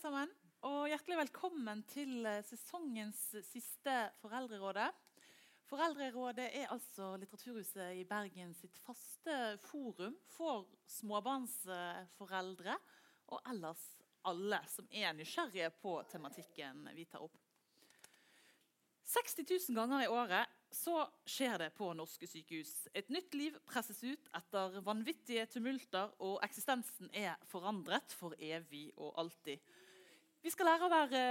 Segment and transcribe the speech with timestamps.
[0.00, 0.30] sammen.
[0.64, 3.18] Og hjertelig velkommen til eh, sesongens
[3.50, 4.88] siste Foreldrerådet.
[5.68, 12.78] Foreldrerådet er altså Litteraturhuset i Bergen sitt faste forum for småbarnsforeldre
[13.28, 13.82] og ellers
[14.30, 17.36] alle som er nysgjerrige på tematikken vi tar opp.
[19.10, 22.86] 60 000 ganger i året så skjer det på norske sykehus.
[22.94, 29.18] Et nytt liv presses ut etter vanvittige tumulter, og eksistensen er forandret for evig og
[29.18, 29.58] alltid.
[30.40, 31.22] Vi skal lære å være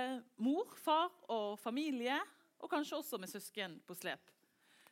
[0.45, 2.19] mor, far og familie,
[2.61, 4.21] og kanskje også med søsken på slep.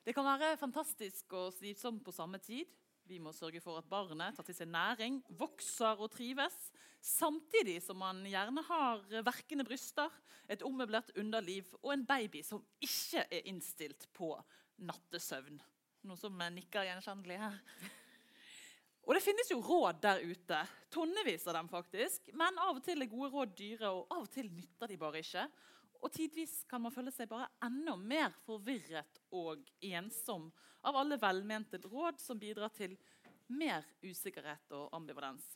[0.01, 2.65] Det kan være fantastisk og slitsomt på samme tid.
[3.07, 6.55] Vi må sørge for at barnet tar til seg næring, vokser og trives,
[7.03, 10.11] samtidig som man gjerne har verkende bryster,
[10.49, 14.33] et ommøblert underliv og en baby som ikke er innstilt på
[14.81, 15.61] nattesøvn.
[16.07, 17.61] Noe som nikker gjenkjennelig her.
[19.07, 20.57] Og det finnes jo råd der ute.
[20.91, 22.27] Tonnevis av dem, faktisk.
[22.35, 25.21] Men av og til er gode råd dyre, og av og til nytter de bare
[25.23, 25.45] ikke.
[26.03, 30.49] Og tidvis kan man føle seg bare enda mer forvirret og ensom
[30.87, 32.97] av alle velmente råd som bidrar til
[33.47, 35.47] mer usikkerhet og ambivalens.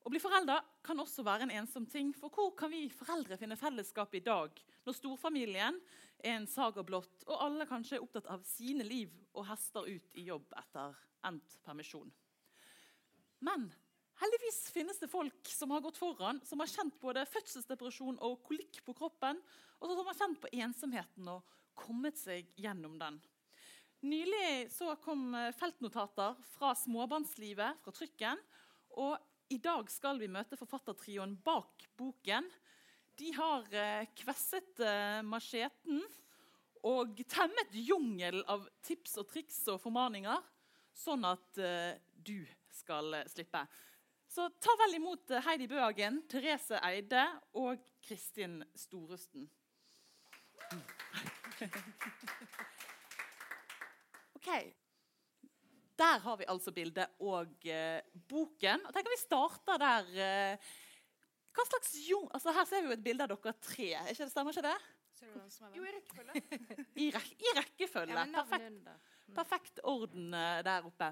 [0.00, 2.14] Å bli forelder kan også være en ensom ting.
[2.16, 4.54] For hvor kan vi foreldre finne fellesskap i dag,
[4.88, 5.76] når storfamilien
[6.22, 10.16] er en saga blått, og alle kanskje er opptatt av sine liv og hester ut
[10.18, 10.96] i jobb etter
[11.28, 12.10] endt permisjon?
[13.44, 13.70] Men
[14.18, 18.80] Heldigvis finnes det folk som har gått foran, som har kjent både fødselsdepresjon og kolikk
[18.82, 19.38] på kroppen,
[19.78, 23.20] og som har kjent på ensomheten og kommet seg gjennom den.
[24.02, 28.42] Nylig så kom eh, feltnotater fra småbarnslivet, fra trykken.
[28.98, 29.14] Og
[29.54, 32.46] i dag skal vi møte forfattertrioen bak boken.
[33.18, 36.02] De har eh, kvesset eh, macheten
[36.86, 40.38] og temmet jungel av tips og triks og formaninger,
[40.94, 43.64] sånn at eh, du skal slippe.
[44.30, 47.24] Så ta vel imot Heidi Bøhagen, Therese Eide
[47.58, 49.48] og Kristin Storesten.
[54.38, 54.52] Ok.
[55.98, 57.66] Der har vi altså bildet og
[58.30, 58.84] boken.
[58.86, 60.60] Og tenker Vi starter der.
[61.58, 62.28] Hva slags jung...
[62.36, 63.90] Altså Her ser vi jo et bilde av dere tre.
[64.12, 64.78] Ikke det Stemmer ikke det?
[65.74, 66.42] Jo, i rekkefølge.
[67.02, 68.26] I, rek I rekkefølge.
[68.36, 68.90] Perfekt,
[69.34, 71.08] perfekt orden eh, der oppe.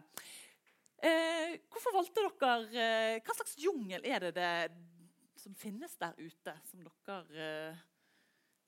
[1.02, 6.54] Eh, hvorfor valgte dere eh, Hva slags jungel er det, det som finnes der ute,
[6.70, 7.82] som dere eh,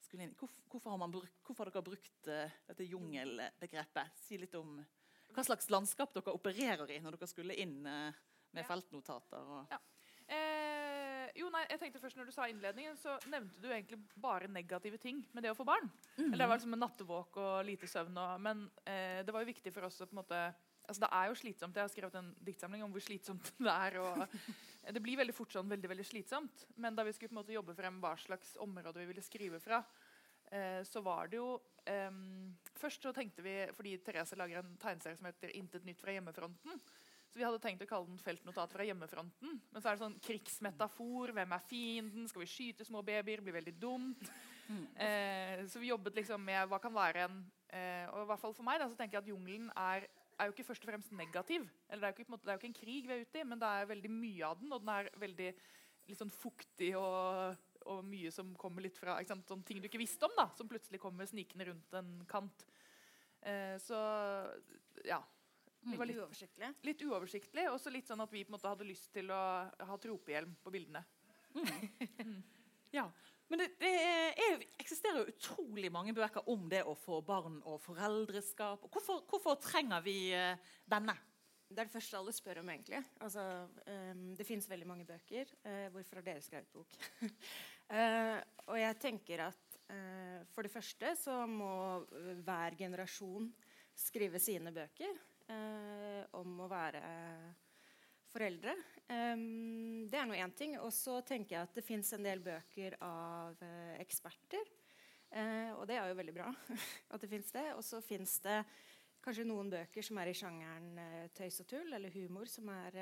[0.03, 0.39] skulle inn i?
[0.39, 4.19] Hvorfor, hvorfor, har brukt, hvorfor, har dere brukt eh, dette jungelbegrepet?
[4.27, 4.81] Si litt om
[5.35, 8.69] hva slags landskap dere opererer i når dere skulle inn eh, med ja.
[8.69, 9.55] feltnotater.
[9.55, 9.71] Og...
[9.71, 9.81] Ja.
[11.37, 15.01] Jo, nei, jeg tenkte først Når du sa innledningen, så nevnte du egentlig bare negative
[15.03, 15.91] ting med det å få barn.
[16.17, 16.33] Mm -hmm.
[16.33, 18.17] Eller Det var liksom en nattevåk og lite søvn.
[18.19, 20.55] Og, men eh, det var jo viktig for oss å på en måte
[20.89, 21.77] altså Det er jo slitsomt.
[21.77, 23.99] Jeg har skrevet en diktsamling om hvor slitsomt det er.
[23.99, 24.29] Og
[24.95, 26.67] det blir veldig fort sånn veldig, veldig slitsomt.
[26.77, 29.61] Men da vi skulle på en måte jobbe frem hva slags område vi ville skrive
[29.61, 29.83] fra,
[30.51, 32.11] eh, så var det jo eh,
[32.79, 36.81] Først så tenkte vi, fordi Therese lager en tegneserie som heter 'Intet nytt fra hjemmefronten'.
[37.39, 39.59] Vi hadde tenkt å kalle den 'Feltnotat fra hjemmefronten'.
[39.71, 41.33] Men så er det sånn krigsmetafor.
[41.37, 42.29] Hvem er fienden?
[42.29, 43.41] Skal vi skyte små babyer?
[43.41, 44.31] Blir veldig dumt.
[44.69, 44.87] Mm.
[44.97, 47.39] Eh, så vi jobbet liksom med hva kan være en
[47.71, 50.49] eh, Og i hvert fall for meg da, så tenker jeg at jungelen er er
[50.49, 51.67] jo ikke først og fremst negativ.
[51.89, 53.41] Eller det, er jo ikke, måte, det er jo ikke en krig vi er ute
[53.41, 54.73] i, men det er veldig mye av den.
[54.73, 55.49] Og den er veldig
[56.09, 57.57] litt sånn fuktig og,
[57.91, 61.01] og mye som kommer litt fra Sånne ting du ikke visste om, da, som plutselig
[61.03, 62.67] kommer snikende rundt en kant.
[63.43, 63.99] Eh, så
[65.07, 65.21] ja.
[65.87, 66.69] Litt, litt uoversiktlig.
[66.85, 69.41] Litt uoversiktlig, Og så litt sånn at vi på en måte hadde lyst til å
[69.89, 71.05] ha tropehjelm på bildene.
[71.55, 72.39] Mm.
[72.89, 73.05] Ja,
[73.49, 77.81] men det, det er, eksisterer jo utrolig mange bøker om det å få barn og
[77.85, 78.87] foreldreskap.
[78.93, 80.55] Hvorfor, hvorfor trenger vi uh,
[80.89, 81.13] denne?
[81.69, 83.03] Det er det første alle spør om, egentlig.
[83.25, 83.45] Altså,
[83.85, 85.53] um, det finnes veldig mange bøker.
[85.65, 86.97] Uh, hvorfor har dere skrevet bok?
[87.93, 88.37] uh,
[88.71, 89.65] og jeg tenker at
[90.53, 91.71] for det første så må
[92.45, 93.47] hver generasjon
[93.97, 95.15] skrive sine bøker
[96.39, 97.03] om å være
[98.33, 98.75] foreldre.
[99.09, 100.77] Um, det er nå én ting.
[100.83, 104.71] Og så tenker jeg at det fins en del bøker av eh, eksperter.
[105.29, 106.49] Eh, og det er jo veldig bra
[107.13, 107.67] at det fins det.
[107.77, 108.61] Og så fins det
[109.25, 113.01] kanskje noen bøker som er i sjangeren uh, tøys og tull, eller humor, som er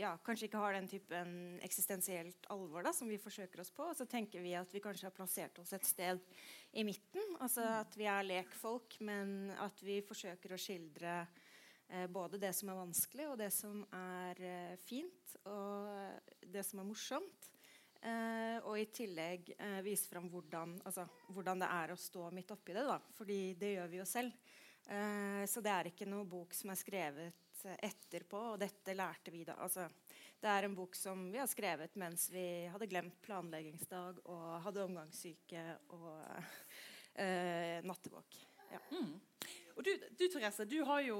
[0.00, 3.84] ja, kanskje ikke har den typen eksistensielt alvor da, som vi forsøker oss på.
[3.92, 6.24] Og så tenker vi at vi kanskje har plassert oss et sted
[6.72, 7.36] i midten.
[7.44, 11.20] Altså at vi er lekfolk, men at vi forsøker å skildre
[11.90, 16.82] Eh, både det som er vanskelig, og det som er eh, fint, og det som
[16.82, 17.48] er morsomt.
[18.00, 21.04] Eh, og i tillegg eh, vise fram hvordan, altså,
[21.34, 22.86] hvordan, det er å stå midt oppi det.
[22.86, 23.00] Da.
[23.18, 24.54] Fordi det gjør vi jo selv.
[24.86, 28.42] Eh, så det er ikke noe bok som er skrevet etterpå.
[28.54, 29.58] Og dette lærte vi da.
[29.64, 29.88] Altså,
[30.40, 34.84] Det er en bok som vi har skrevet mens vi hadde glemt planleggingsdag og hadde
[34.86, 36.22] omgangssyke og
[37.14, 38.38] eh, nattevåk.
[38.70, 38.80] Ja.
[38.94, 39.18] Mm.
[39.76, 41.18] Og du, du, Therese, du har jo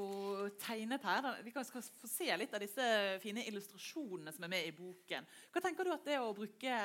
[0.60, 1.28] tegnet her.
[1.44, 2.86] Vi kan skal få se litt av disse
[3.22, 5.28] fine illustrasjonene som er med i boken.
[5.52, 6.76] Hva tenker du at det å bruke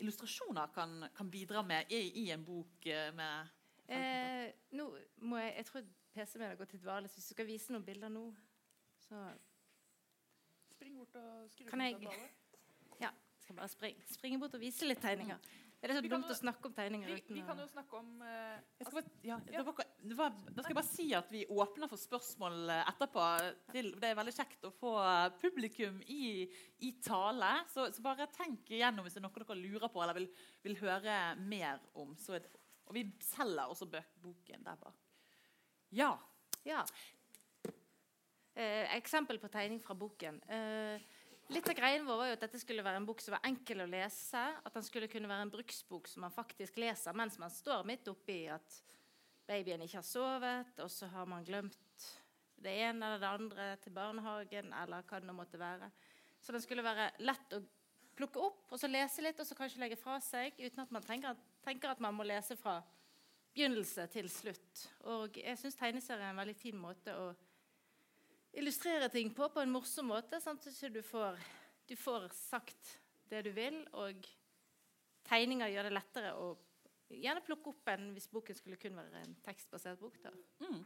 [0.00, 2.88] illustrasjoner kan, kan bidra med i, i, en bok
[3.18, 3.52] med
[3.92, 4.88] eh, nå
[5.28, 5.86] må jeg, jeg tror
[6.16, 8.24] PC-en min har gått til dvale, så hvis du skal vise noen bilder nå,
[9.08, 9.26] så
[10.76, 12.16] Spring bort og skru kan jeg,
[13.00, 15.38] Ja, skal bare springe, springe bort og vise litt tegninger.
[15.40, 15.62] Mm.
[15.84, 18.22] Er det så dumt å snakke om tegninger vi, uten Vi kan jo snakke om
[18.24, 19.62] uh, bare, ja, ja.
[19.62, 23.24] Da, skal jeg bare si at vi åpner for spørsmål eh, etterpå.
[23.74, 24.94] Til, det er veldig kjekt å få
[25.42, 26.46] publikum i,
[26.88, 27.52] i tale.
[27.72, 30.30] Så, så, bare tenk igjennom hvis det er noe dere lurer på eller vil,
[30.64, 32.16] vil høre mer om.
[32.16, 32.50] Det,
[32.86, 35.04] og vi selger også boken der bak.
[35.94, 36.14] Ja.
[36.66, 36.82] ja.
[38.56, 40.38] Eh, eksempel på tegning fra boken.
[40.48, 41.00] Eh,
[41.52, 43.82] litt av greien vår var jo at dette skulle være en bok som var enkel
[43.84, 44.44] å lese.
[44.64, 48.08] At den skulle kunne være en bruksbok som man faktisk leser mens man står midt
[48.08, 48.78] oppi at
[49.46, 52.06] babyen ikke har sovet, og så har man glemt
[52.64, 55.90] det ene eller det andre til barnehagen, eller hva det nå måtte være.
[56.40, 57.60] Så den skulle være lett å
[58.16, 61.04] plukke opp og så lese litt, og så kanskje legge fra seg uten at man
[61.04, 61.36] tenker,
[61.66, 62.78] tenker at man må lese fra
[63.52, 64.86] begynnelse til slutt.
[65.12, 67.34] Og jeg syns tegneserien er en veldig fin måte å
[68.56, 71.36] illustrere ting på på en morsom måte, sånn at du får,
[71.88, 72.96] du får sagt
[73.30, 74.24] det du vil, og
[75.26, 76.54] tegninger gjør det lettere å
[77.10, 80.18] gjerne plukke opp en hvis boken skulle kun være en tekstbasert bok.
[80.22, 80.32] da.
[80.64, 80.82] Mm.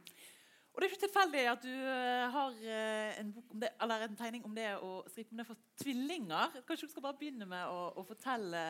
[0.71, 4.53] Og det er ikke tilfeldig at du uh, har uh, en, det, en, tegning om
[4.55, 6.61] det å skrive om det for tvillinger.
[6.67, 8.61] Kanskje du skal bare begynne med å, å fortelle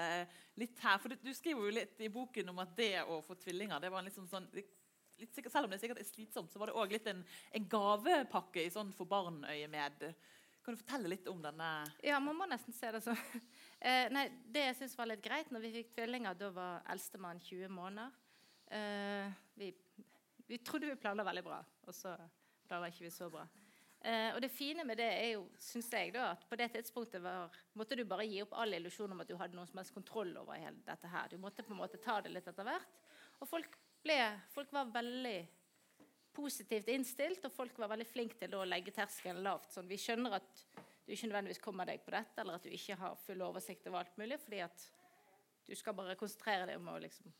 [0.57, 0.97] litt her.
[1.03, 3.91] For du, du, skriver jo litt i boken om at det å få tvillinger det
[3.93, 4.49] var en litt sånn, sånn
[5.21, 8.65] litt, Selv om det sikkert er slitsomt, så var det òg litt en, en, gavepakke
[8.65, 10.07] i sånn for barn-øyemed.
[10.61, 11.69] Kan du fortelle litt om denne?
[12.05, 13.25] Ja, man må nesten se det sånn.
[13.81, 17.39] Eh, nei, det jeg syns var litt greit når vi fikk tvillinger, da var eldstemann
[17.41, 18.11] 20 måneder.
[19.57, 19.71] vi
[20.51, 21.57] vi trodde vi planla veldig bra,
[21.87, 22.11] og så
[22.67, 23.45] planla ikke vi så bra.
[24.01, 27.23] Eh, og det fine med det er jo, synes jeg da, at på det tidspunktet
[27.23, 29.95] var, måtte du bare gi opp all illusjon om at du hadde noen som helst
[29.95, 31.31] kontroll over hele dette her.
[31.31, 32.99] Du måtte på en måte ta det litt etter hvert.
[33.39, 34.19] Og folk, ble,
[34.53, 35.39] folk var veldig
[36.33, 39.73] positivt innstilt, og folk var veldig flinke til å legge terskelen lavt.
[39.73, 40.63] Sånn, vi skjønner at
[41.05, 44.03] du ikke nødvendigvis kommer deg på dette, eller at du ikke har full oversikt over
[44.03, 44.85] alt mulig, fordi at
[45.67, 47.31] du skal bare konsentrere deg om å liksom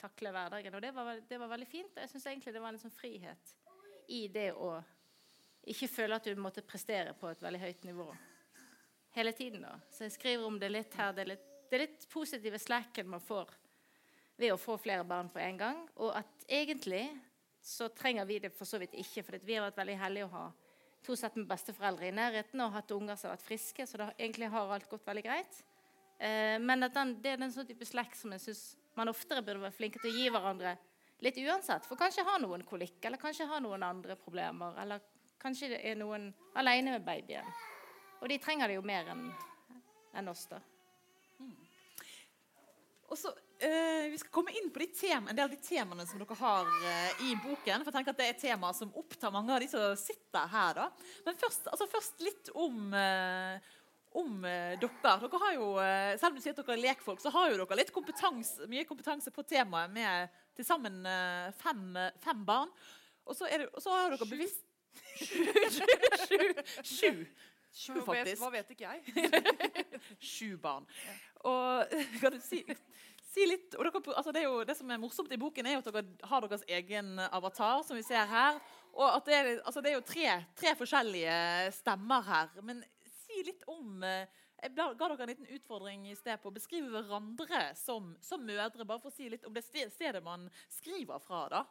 [0.00, 0.74] takle hverdagen.
[0.76, 1.92] Og det var, det var veldig fint.
[1.94, 3.54] Og Jeg syns egentlig det var en sånn frihet
[4.12, 4.76] i det å
[5.66, 8.06] ikke føle at du måtte prestere på et veldig høyt nivå
[9.16, 9.64] hele tiden.
[9.64, 9.78] da.
[9.90, 11.14] Så jeg skriver om det litt her.
[11.16, 13.50] Det er litt, det er litt positive slacken man får
[14.36, 15.82] ved å få flere barn på en gang.
[15.96, 17.04] Og at egentlig
[17.66, 19.24] så trenger vi det for så vidt ikke.
[19.26, 20.46] For vi har vært veldig heldige å ha
[21.06, 23.86] to sett med besteforeldre i nærheten og hatt unger som har vært friske.
[23.86, 25.62] Så det egentlig har alt gått veldig greit.
[26.18, 28.66] Eh, men den, det er den sånn type slekt som jeg syns
[28.96, 30.76] man oftere burde være flinke til å gi hverandre
[31.24, 31.84] litt uansett.
[31.88, 34.76] For kanskje har noen kolikk, eller kanskje har noen andre problemer.
[34.82, 35.02] Eller
[35.40, 37.50] kanskje det er noen alene med babyen.
[38.22, 39.26] Og de trenger det jo mer enn
[40.16, 40.62] en oss, da.
[41.42, 41.52] Mm.
[43.12, 46.06] Og så, eh, Vi skal komme inn på de tema, en del av de temaene
[46.08, 47.84] som dere har uh, i boken.
[47.84, 50.74] for jeg tenker at Det er tema som opptar mange av de som sitter her.
[50.80, 50.90] da.
[51.26, 53.56] Men først, altså først litt om, uh,
[54.16, 54.76] om dere.
[54.80, 55.70] dere har jo,
[56.16, 58.86] selv om du sier at dere er lekfolk, så har jo dere litt kompetanse, mye
[58.88, 61.02] kompetanse på temaet med til sammen
[61.60, 61.82] fem,
[62.24, 62.72] fem barn.
[63.26, 64.64] Og så, det, og så, har dere bevisst
[66.96, 67.26] Sju.
[67.76, 68.40] Sju, faktisk.
[68.40, 69.00] Hva vet ikke jeg?
[70.32, 70.86] Sju barn.
[71.44, 72.62] Og kan du si,
[73.36, 76.28] si litt dere, altså det, jo, det, som er morsomt i boken, er at dere
[76.30, 78.60] har deres egen avatar, som vi ser her.
[78.96, 81.36] Og at det, er, altså det er jo tre, tre forskjellige
[81.76, 82.54] stemmer her.
[82.64, 82.80] Men
[83.26, 84.24] si litt om eh,
[84.62, 88.86] Jeg ga dere en liten utfordring i sted på å beskrive hverandre som, som mødre.
[88.88, 91.42] Bare for å si litt om det stedet man skriver fra.
[91.52, 91.66] da.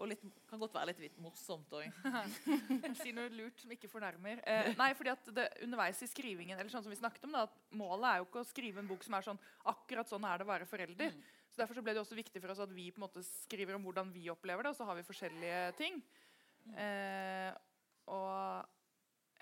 [0.00, 2.00] Og litt, kan godt være litt, litt morsomt òg.
[3.02, 4.40] si noe lurt som ikke fornærmer.
[4.48, 7.44] Eh, nei, fordi at det, underveis i skrivingen eller sånn som vi snakket om da,
[7.48, 9.40] at Målet er jo ikke å skrive en bok som er sånn
[9.72, 11.16] akkurat sånn er det å være forelder.
[11.16, 11.30] Mm.
[11.52, 13.76] Så Derfor så ble det også viktig for oss at vi på en måte skriver
[13.76, 16.00] om hvordan vi opplever det, og så har vi forskjellige ting.
[16.64, 16.78] Mm.
[16.86, 17.50] Eh,
[18.12, 18.70] og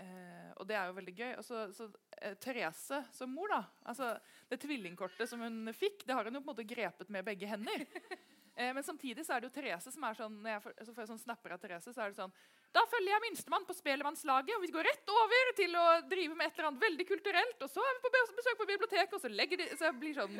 [0.00, 1.30] Eh, og det er jo veldig gøy.
[1.38, 1.88] Og så, så
[2.18, 3.62] eh, Therese som mor, da.
[3.90, 4.12] altså
[4.50, 7.50] Det tvillingkortet som hun fikk, det har hun jo på en måte grepet med begge
[7.50, 7.86] hender.
[8.60, 10.92] Eh, men samtidig så er det jo Therese som er sånn når jeg får, så
[10.94, 12.34] får jeg sånn snapper av Therese, så er det sånn
[12.76, 16.46] Da følger jeg minstemann på Spelemannslaget, og vi går rett over til å drive med
[16.46, 17.64] et eller annet veldig kulturelt.
[17.64, 20.18] Og så er vi på besøk på biblioteket, og så legger de Så jeg blir
[20.18, 20.36] sånn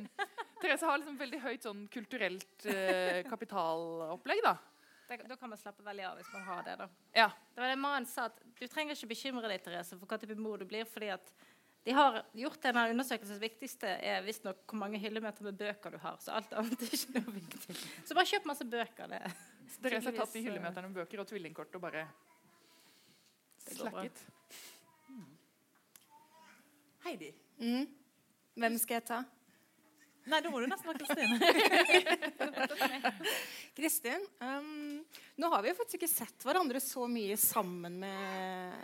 [0.61, 4.59] Therese har liksom veldig høyt sånn kulturelt eh, kapitalopplegg, da.
[5.11, 6.77] Da kan man slappe veldig av hvis man har det.
[6.79, 6.87] da.
[7.17, 7.31] Ja.
[7.55, 10.37] Det var det mannen sa at Du trenger ikke bekymre deg Therese, for hva type
[10.39, 10.85] mor du blir.
[10.85, 11.33] fordi at
[11.85, 15.99] De har gjort en av undersøkelsens viktigste er visstnok hvor mange hyllemeter med bøker du
[16.03, 16.19] har.
[16.21, 17.77] Så alt annet er ikke noe viktig.
[18.05, 19.15] Så bare kjøp masse bøker.
[19.15, 19.21] Det.
[19.81, 22.05] Dere har tatt de eh, hyllemeterne med bøker og tvillingkort og bare
[23.65, 24.21] slakket.
[27.07, 27.33] Heidi.
[27.63, 27.89] Mm.
[28.61, 29.23] Hvem skal jeg ta?
[30.29, 31.31] Nei, da må du nesten være Kristin.
[33.79, 34.27] Kristin.
[34.45, 35.01] Um,
[35.41, 38.75] nå har vi jo faktisk ikke sett hverandre så mye sammen med,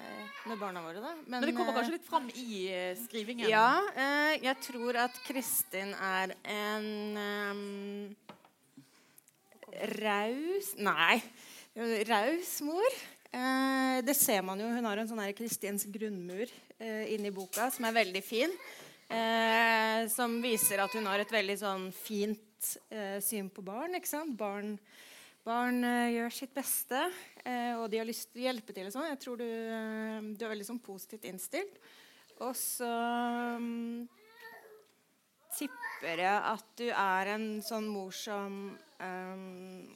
[0.48, 1.02] med barna våre.
[1.04, 1.12] da.
[1.26, 3.48] Men det kommer eh, kanskje litt fram i uh, skrivingen?
[3.52, 8.16] Ja, Uh, jeg tror at Kristin er en um,
[10.00, 11.20] raus Nei,
[12.08, 12.98] raus mor.
[13.36, 14.68] Uh, det ser man jo.
[14.72, 18.52] Hun har en sånn Kristins grunnmur eh, inni boka som er veldig fin.
[19.06, 23.94] Eh, som viser at hun har et veldig sånn fint eh, syn på barn.
[23.94, 24.34] ikke sant?
[24.38, 24.74] Barn,
[25.46, 27.04] barn eh, gjør sitt beste,
[27.44, 28.90] eh, og de har lyst til å hjelpe til.
[28.90, 29.06] sånn.
[29.12, 31.78] Jeg tror du, eh, du er veldig sånn positivt innstilt.
[32.44, 32.88] Og så
[33.56, 34.02] um,
[35.56, 38.58] tipper jeg at du er en sånn mor som
[39.00, 39.86] um,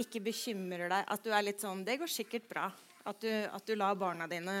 [0.00, 1.04] ikke bekymrer deg.
[1.06, 2.66] At du er litt sånn Det går sikkert bra.
[3.06, 4.56] At du, at du lar barna dine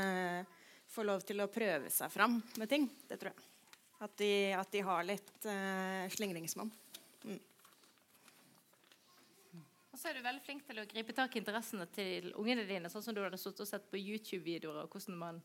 [0.90, 2.88] få lov til å prøve seg fram med ting.
[3.08, 3.46] Det tror jeg.
[4.00, 6.70] At de, at de har litt uh, slingringsmonn.
[9.90, 12.88] Og så er du veldig flink til å gripe tak i interessene til ungene dine,
[12.88, 15.40] sånn som du hadde stått og sett på YouTube-videoer og hvordan man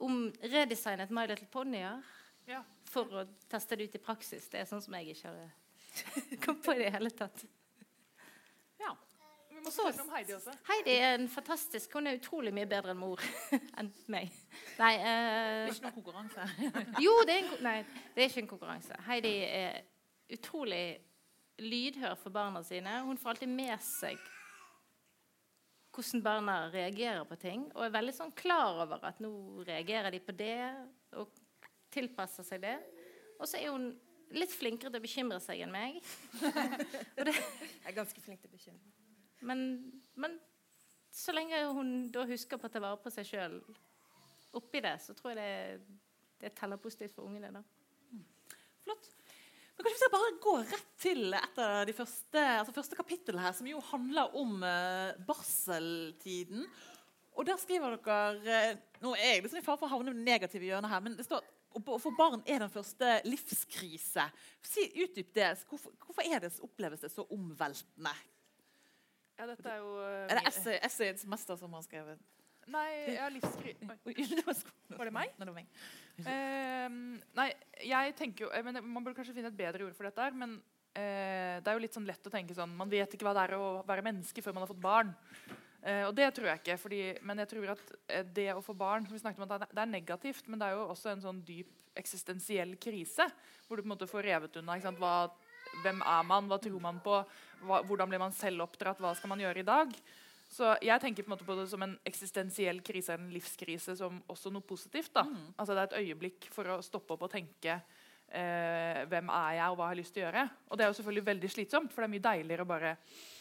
[0.00, 2.00] om redesignet My Little Ponyer
[2.48, 2.62] Ja.
[2.88, 4.48] for å teste det ut i praksis.
[4.48, 5.50] Det er sånn som jeg ikke har
[6.46, 7.44] kommet på i det hele tatt.
[9.60, 10.54] Vi må snakke om Heidi også.
[10.70, 13.20] Heidi er en fantastisk Hun er utrolig mye bedre enn mor
[13.80, 14.32] enn meg.
[14.80, 16.46] Nei, Det eh, er ikke noen konkurranse.
[17.04, 17.76] Jo, det er, en, nei,
[18.14, 19.00] det er ikke en konkurranse.
[19.04, 19.80] Heidi er
[20.32, 20.84] utrolig
[21.60, 23.02] lydhør for barna sine.
[23.04, 24.20] Hun får alltid med seg
[25.90, 29.30] hvordan barna reagerer på ting, og er veldig sånn klar over at nå
[29.66, 30.54] reagerer de på det,
[31.18, 31.34] og
[31.92, 32.76] tilpasser seg det.
[33.36, 33.90] Og så er hun
[34.30, 35.98] litt flinkere til å bekymre seg enn meg.
[37.18, 37.34] Jeg
[37.90, 38.99] er ganske flink til å bekymre.
[39.46, 39.60] Men,
[40.20, 40.36] men
[41.10, 43.56] så lenge hun da husker på å ta vare på seg sjøl
[44.58, 45.98] oppi det, så tror jeg det,
[46.42, 47.52] det teller positivt for ungene.
[47.54, 47.64] da.
[48.84, 49.10] Flott.
[49.76, 53.44] Men kanskje vi skal bare gå rett til et av de første, altså første kapitlene
[53.44, 56.66] her, som jo handler om uh, barseltiden.
[57.38, 60.18] Og der skriver dere uh, Nå er jeg liksom i fare for å havne i
[60.18, 64.24] det negative hjørnet her, men det står å få barn er den første livskrise.
[64.66, 65.52] Si, Utdyp det.
[65.70, 68.12] Hvorfor, hvorfor det, oppleves det så omveltende?
[69.40, 72.20] Ja, dette er jo eh, Er det min- essay, essayets mester som har skrevet?
[72.70, 73.72] Nei, jeg har livskri...
[73.82, 75.32] Var det meg?
[75.38, 75.70] Nei, det var meg.
[76.20, 76.98] Uh,
[77.38, 77.46] nei,
[77.88, 80.20] jeg tenker jo eh, men Man burde kanskje finne et bedre ord for dette.
[80.22, 83.24] her, Men uh, det er jo litt sånn lett å tenke sånn Man vet ikke
[83.26, 85.10] hva det er å være menneske før man har fått barn.
[85.80, 86.78] Uh, og det tror jeg ikke.
[86.84, 89.62] Fordi, men jeg tror at eh, det å få barn som vi snakket om det
[89.64, 93.24] er- Det er negativt, men det er jo også en sånn dyp eksistensiell krise.
[93.66, 94.76] Hvor du på en måte får revet unna.
[95.82, 96.46] Hvem er man?
[96.52, 97.16] Hva tror man på?
[97.66, 99.00] Hva, hvordan blir man selv oppdratt?
[99.02, 99.94] Hva skal man gjøre i dag?
[100.50, 104.66] Så jeg tenker på, på det som en eksistensiell krise, en livskrise, som også noe
[104.66, 105.12] positivt.
[105.14, 105.22] da.
[105.56, 109.68] Altså Det er et øyeblikk for å stoppe opp og tenke eh, hvem er jeg,
[109.68, 110.46] og hva har jeg lyst til å gjøre.
[110.68, 112.96] Og det er jo selvfølgelig veldig slitsomt, for det er mye deiligere å bare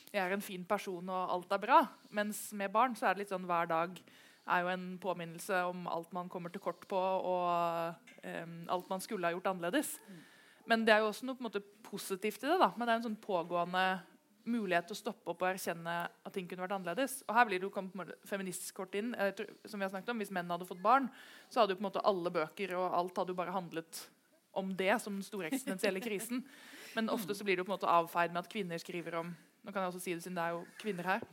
[0.09, 1.83] jeg er en fin person, og alt er bra.
[2.17, 3.99] Mens med barn så er det litt sånn hver dag
[4.49, 9.03] er jo en påminnelse om alt man kommer til kort på, og eh, alt man
[9.05, 9.95] skulle ha gjort annerledes.
[10.69, 12.59] Men det er jo også noe måte positivt i det.
[12.61, 13.85] da, Men det er en sånn pågående
[14.49, 17.19] mulighet til å stoppe opp og erkjenne at ting kunne vært annerledes.
[17.27, 19.11] Og her blir det jo feministkort inn.
[19.65, 21.09] Som vi har snakket om, Hvis menn hadde fått barn,
[21.49, 24.07] så hadde jo på en måte alle bøker og alt hadde jo bare handlet
[24.53, 26.43] om det som den store eksistensielle krisen.
[26.95, 29.35] Men ofte så blir det jo på en måte avfeid med at kvinner skriver om
[29.59, 31.23] Nå kan jeg også si det siden det er jo kvinner her.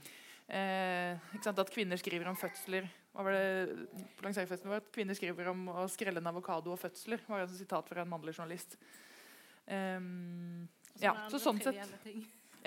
[0.48, 2.88] Eh, At kvinner skriver om fødsler.
[3.14, 3.86] Hva var det
[4.18, 4.82] på lanseringsfesten vår?
[4.82, 7.20] At kvinner skriver om å skrelle en avokado og fødsler.
[7.28, 8.76] var et sitat fra en mannlig journalist.
[9.66, 10.66] Ehm,
[11.00, 11.76] ja, så sånn sett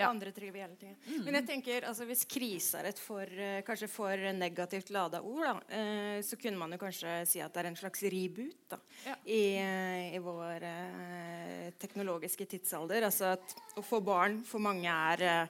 [0.00, 0.08] Ja.
[0.08, 0.94] Andre trivielle ting.
[1.26, 5.42] Men jeg tenker, altså, hvis krise er et for, eh, kanskje for negativt lada ord,
[5.44, 8.78] da, eh, så kunne man jo kanskje si at det er en slags reboot da,
[9.04, 9.14] Ja.
[9.26, 13.02] i, eh, i vår eh, teknologiske tidsalder.
[13.04, 15.46] Altså at å få barn for mange er eh,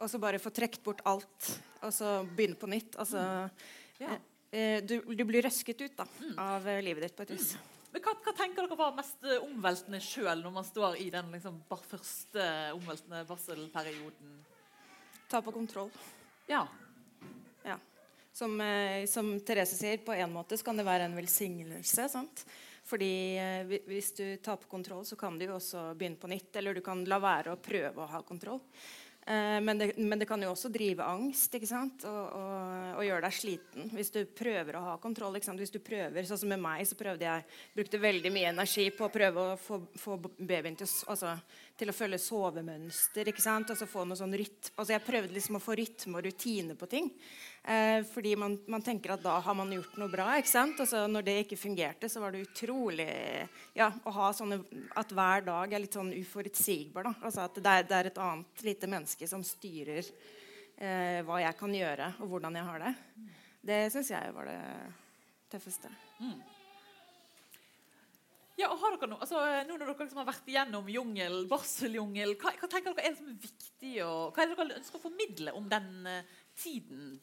[0.00, 2.96] Og så bare få trukket bort alt, og så begynne på nytt.
[2.98, 3.50] Altså
[4.00, 4.16] Ja.
[4.52, 6.06] eh, du, du blir røsket ut da,
[6.38, 7.56] av eh, livet ditt på et vis.
[7.92, 11.28] Men hva, hva tenker dere var mest eh, omveltende sjøl når man står i den
[11.34, 14.38] liksom, første omveltende barselperioden?
[15.28, 15.92] Ta på kontroll.
[16.48, 16.64] Ja.
[17.66, 17.76] Ja.
[18.32, 22.08] Som, eh, som Therese sier, på en måte så kan det være en velsignelse.
[22.08, 22.46] sant?
[22.88, 26.56] Fordi eh, hvis du tar på kontroll, så kan du jo også begynne på nytt.
[26.56, 28.60] Eller du kan la være å prøve å ha kontroll.
[29.26, 31.54] Eh, men, det, men, det, kan jo også drive angst?
[31.54, 32.38] Og, og,
[32.96, 35.38] og, gjøre deg sliten hvis du prøver å ha kontroll.
[35.38, 39.06] Hvis du prøver, sånn som Med meg så prøvde jeg brukte veldig mye energi på
[39.06, 41.36] å prøve å få, få babyen til, altså,
[41.78, 43.28] til, å følge sovemønster.
[43.30, 43.72] ikke sant?
[43.72, 44.74] Altså, få noe sånn rytme.
[44.76, 47.08] Altså, jeg prøvde liksom å få rytme og rutine på ting.
[47.62, 50.28] Eh, fordi man, man, tenker at da har man gjort noe bra.
[50.38, 50.80] ikke sant?
[50.82, 53.08] Altså, når det ikke fungerte, så var det utrolig
[53.78, 54.60] ja, å ha sånne,
[54.98, 57.10] At hver dag er litt sånn uforutsigbar.
[57.10, 57.14] da.
[57.22, 60.02] Altså At det er, det er et annet lite menneske som styrer
[60.76, 62.96] eh, hva jeg kan gjøre, og hvordan jeg har det.
[63.62, 64.60] Det syns jeg var det
[65.52, 65.90] tøffeste.
[66.18, 66.51] Mm.
[68.60, 72.34] Ja, og har dere noe, altså, nå Når dere liksom har vært igjennom jungel, barseljungel,
[72.40, 73.92] hva, hva tenker dere er som viktig?
[74.04, 77.20] Og, hva er det dere ønsker å formidle om den uh, tiden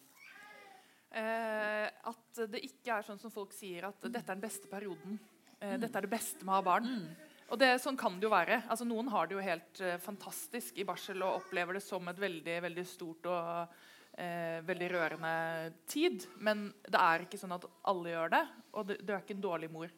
[1.09, 5.15] Eh, at det ikke er sånn som folk sier, at dette er den beste perioden.
[5.57, 6.85] Eh, dette er det beste med å ha barn.
[6.85, 7.31] Mm.
[7.49, 8.59] Og det, Sånn kan det jo være.
[8.69, 12.21] Altså, noen har det jo helt uh, fantastisk i barsel og opplever det som et
[12.21, 13.73] veldig, veldig stort og
[14.19, 16.25] Eh, veldig rørende tid.
[16.43, 18.41] Men det er ikke sånn at alle gjør det,
[18.75, 19.93] og du, du er ikke en dårlig mor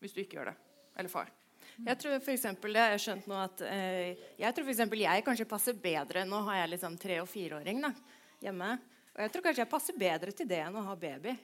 [0.00, 0.54] hvis du ikke gjør det.
[0.96, 1.30] Eller far.
[1.76, 5.24] Jeg tror for eksempel, det har jeg skjønt nå at eh, jeg tror for jeg
[5.26, 7.92] kanskje passer bedre Nå har jeg liksom tre- og fireåring da,
[8.40, 8.70] hjemme.
[9.16, 11.36] Og jeg tror kanskje jeg passer bedre til det enn å ha baby.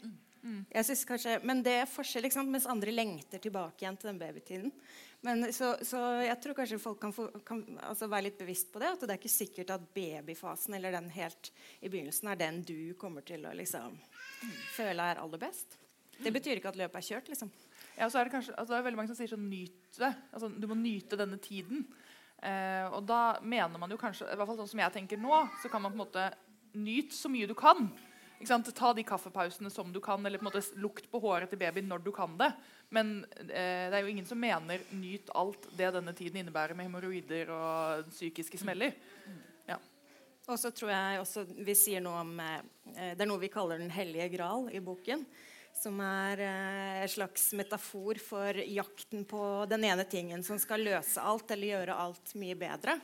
[0.43, 0.65] Mm.
[1.07, 4.73] Kanskje, men det er forskjell, liksom, mens andre lengter tilbake igjen til den babytiden.
[5.23, 8.83] Men, så, så, jeg tror kanskje folk kan, få, kan altså være litt bevisst på
[8.83, 8.91] det.
[8.97, 12.95] At det er ikke sikkert at babyfasen eller den helt i begynnelsen er den du
[12.99, 13.95] kommer til å liksom,
[14.75, 15.79] føle er aller best.
[16.19, 17.31] Det betyr ikke at løpet er kjørt.
[17.31, 17.53] liksom.
[17.99, 20.13] Ja, så er det, kanskje, altså det er veldig mange som sier sånn nyt det.
[20.33, 21.85] Altså, du må nyte denne tiden.
[22.43, 25.45] Eh, og da mener man jo kanskje, i hvert fall sånn som jeg tenker nå,
[25.63, 26.31] så kan man på en måte
[26.73, 27.91] nyte så mye du kan.
[28.43, 31.87] Ta de kaffepausene som du kan, eller på en måte lukt på håret til babyen
[31.87, 32.51] når du kan det.
[32.91, 36.89] Men eh, det er jo ingen som mener 'nyt alt det denne tiden innebærer med
[36.89, 38.99] hemoroider og psykiske smeller'.
[39.69, 39.79] Ja.
[40.49, 43.79] Og så tror jeg også vi sier noe om eh, Det er noe vi kaller
[43.79, 45.25] Den hellige gral i boken.
[45.75, 51.23] Som er eh, en slags metafor for jakten på den ene tingen som skal løse
[51.23, 52.99] alt eller gjøre alt mye bedre.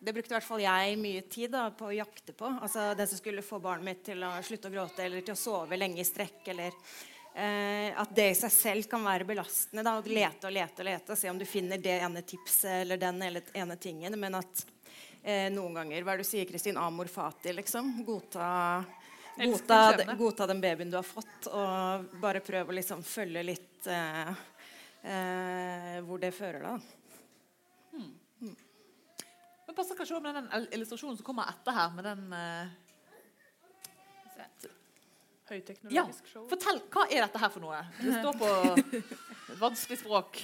[0.00, 2.46] Det brukte i hvert fall jeg mye tid da, på å jakte på.
[2.62, 5.40] Altså Det som skulle få barnet mitt til å slutte å gråte eller til å
[5.40, 6.40] sove lenge i strekk.
[6.54, 6.76] eller
[7.34, 9.82] eh, At det i seg selv kan være belastende.
[9.82, 12.84] da, å Lete og lete og lete og se om du finner det ene tipset
[12.84, 14.18] eller den ene tingen.
[14.20, 14.64] Men at
[15.22, 16.78] eh, noen ganger Hva er det du sier, Kristin?
[16.78, 17.96] Amor fati, liksom.
[18.06, 18.84] Godta,
[19.38, 24.32] godta, godta, den babyen du har fått, og bare prøv å liksom følge litt eh,
[25.02, 26.88] eh hvor det fører deg.
[27.94, 28.56] Hmm.
[29.68, 32.76] Men passer kanskje også med den illustrasjonen som kommer etter her, med den eh...
[35.48, 36.30] Høyteknologisk ja.
[36.32, 36.44] show.
[36.50, 37.78] Fortell, Hva er dette her for noe?
[37.96, 38.48] Det står på
[39.64, 40.42] vanskelig språk.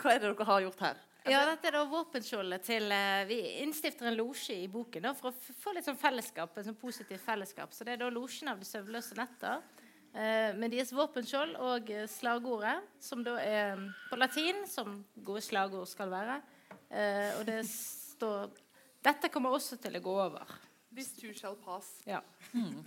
[0.00, 1.00] Hva er det dere har gjort her?
[1.30, 5.30] Ja, dette er da våpenskjoldet til uh, Vi innstifter en losje i boken da, for
[5.30, 7.74] å få litt sånn fellesskap, en sånn positivt fellesskap.
[7.74, 9.62] Så det er da losjen av de søvnløse netter.
[10.12, 16.10] Uh, med deres våpenskjold og slagordet, som da er på latin, som gode slagord skal
[16.12, 16.42] være.
[16.90, 18.50] Uh, og det står
[19.02, 20.50] dette kommer også til å gå over.
[20.94, 21.96] This too shall pass.
[22.06, 22.20] Ja.
[22.54, 22.84] Mm.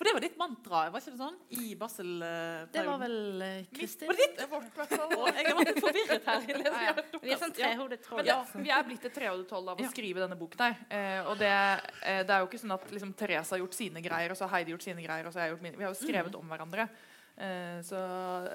[0.00, 1.34] For det var ditt mantra, var ikke det sånn?
[1.60, 2.70] I barselperioden?
[2.72, 4.08] Det var vel uh, Kristin.
[4.08, 4.40] Var det ditt?
[4.48, 6.46] Vårt, jeg var litt forvirret her.
[6.86, 8.24] Ja, Vi er sånn trehodet troll.
[8.24, 10.80] Ja, vi er blitt et trehodet troll av å skrive denne boken her.
[10.88, 14.02] Eh, og det, eh, det, er jo ikke sånn at liksom, Therese har gjort sine
[14.04, 15.76] greier, og så har Heidi gjort sine greier, og så har jeg gjort mine.
[15.76, 16.40] Vi har jo skrevet mm.
[16.40, 16.88] om hverandre.
[17.36, 18.00] Eh, så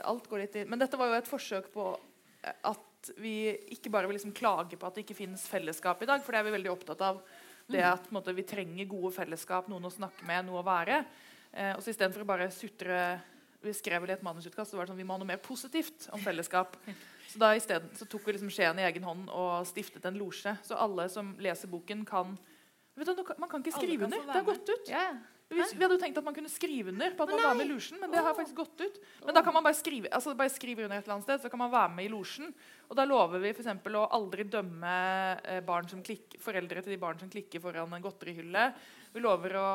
[0.06, 1.88] alt går litt i Men dette var jo et forsøk på
[2.42, 6.10] eh, at vi ikke bare vil liksom klage på at det ikke finnes fellesskap i
[6.10, 7.22] dag, for det er vi veldig opptatt av.
[7.72, 11.04] Det at måte, Vi trenger gode fellesskap, noen å snakke med, noe å være.
[11.52, 13.20] Eh, og så Istedenfor å bare sutre
[13.66, 15.42] Vi skrev vel i et manusutkast så var det sånn, vi må ha noe mer
[15.42, 16.76] positivt om fellesskap.
[17.32, 20.20] Så da i stedet, så tok vi liksom skjeen i egen hånd og stiftet en
[20.20, 20.54] losje.
[20.62, 22.38] Så alle som leser boken, kan
[22.96, 24.22] vet du, Man kan ikke skrive under.
[24.22, 24.92] Det har gått ut.
[24.92, 25.08] Ja.
[25.50, 27.68] Vi, vi, hadde jo tenkt at man kunne skrive under på at man var med
[27.68, 28.96] i losjen, men det har faktisk gått ut.
[29.28, 31.52] Men da kan man bare skrive, altså bare skrive under et eller annet sted, så
[31.54, 32.50] kan man være med i losjen.
[32.90, 33.70] Og da lover vi f.eks.
[33.70, 34.96] å aldri dømme
[35.44, 38.64] eh, barn som klikker, foreldre til de barn som klikker foran en godterihylle.
[39.14, 39.68] Vi lover å,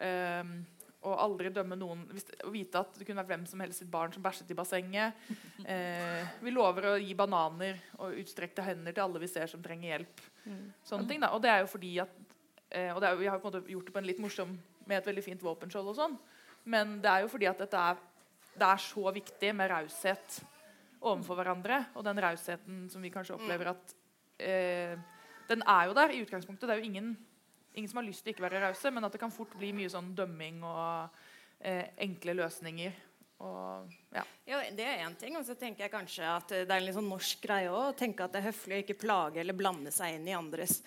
[0.00, 0.54] eh,
[1.04, 4.16] å aldri dømme noen Å vite at det kunne vært hvem som helst sitt barn
[4.16, 5.28] som bæsjet i bassenget.
[5.68, 9.90] Eh, vi lover å gi bananer og utstrekte hender til alle vi ser som trenger
[9.90, 10.22] hjelp.
[10.46, 10.62] Mm.
[10.86, 12.14] Sånne ting da, Og det er jo fordi at
[12.72, 14.54] eh, og er, Vi har på en måte gjort det på en litt morsom
[14.88, 16.18] med et veldig fint våpenskjold og sånn.
[16.68, 18.00] Men det er jo fordi at dette er,
[18.58, 20.40] det er så viktig med raushet
[20.98, 21.82] overfor hverandre.
[21.96, 23.96] Og den rausheten som vi kanskje opplever at
[24.42, 24.98] eh,
[25.48, 26.68] Den er jo der i utgangspunktet.
[26.68, 27.14] Det er jo ingen,
[27.72, 29.88] ingen som har lyst til ikke være rause, men at det kan fort bli mye
[29.88, 31.20] sånn dømming og
[31.60, 32.98] eh, enkle løsninger.
[33.38, 34.24] Og, ja.
[34.50, 34.60] ja.
[34.74, 35.38] Det er én ting.
[35.38, 37.96] Og så tenker jeg kanskje at det er en litt sånn norsk greie òg å
[37.96, 40.82] tenke at det er høflig å ikke plage eller blande seg inn i andres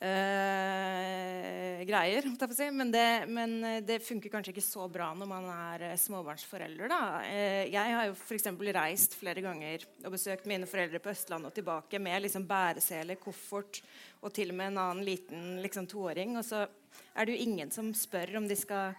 [0.00, 2.22] eh, greier.
[2.54, 2.70] Si.
[2.70, 6.90] Men, det, men eh, det funker kanskje ikke så bra når man er eh, småbarnsforelder.
[6.92, 7.00] Da.
[7.24, 8.48] Uh, jeg har jo f.eks.
[8.78, 13.82] reist flere ganger og besøkt mine foreldre på Østlandet og tilbake med liksom bæresele, koffert
[14.22, 16.36] og til og med en annen liten liksom, toåring.
[16.38, 16.66] Og så
[17.14, 18.94] er det jo ingen som spør om de skal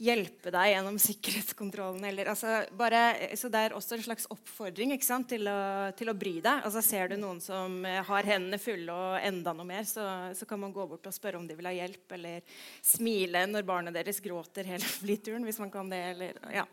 [0.00, 2.04] hjelpe deg gjennom sikkerhetskontrollen.
[2.08, 3.02] Eller, altså, bare,
[3.36, 6.64] så det er også en slags oppfordring sant, til, å, til, å, bry deg.
[6.64, 10.04] Altså, ser du noen som eh, har hendene fulle og enda noe mer, så,
[10.36, 13.68] så, kan man gå bort og spørre om de vil ha hjelp, eller smile når
[13.68, 15.44] barnet deres gråter hele flyturen.
[15.48, 16.64] hvis man kan Det eller, ja.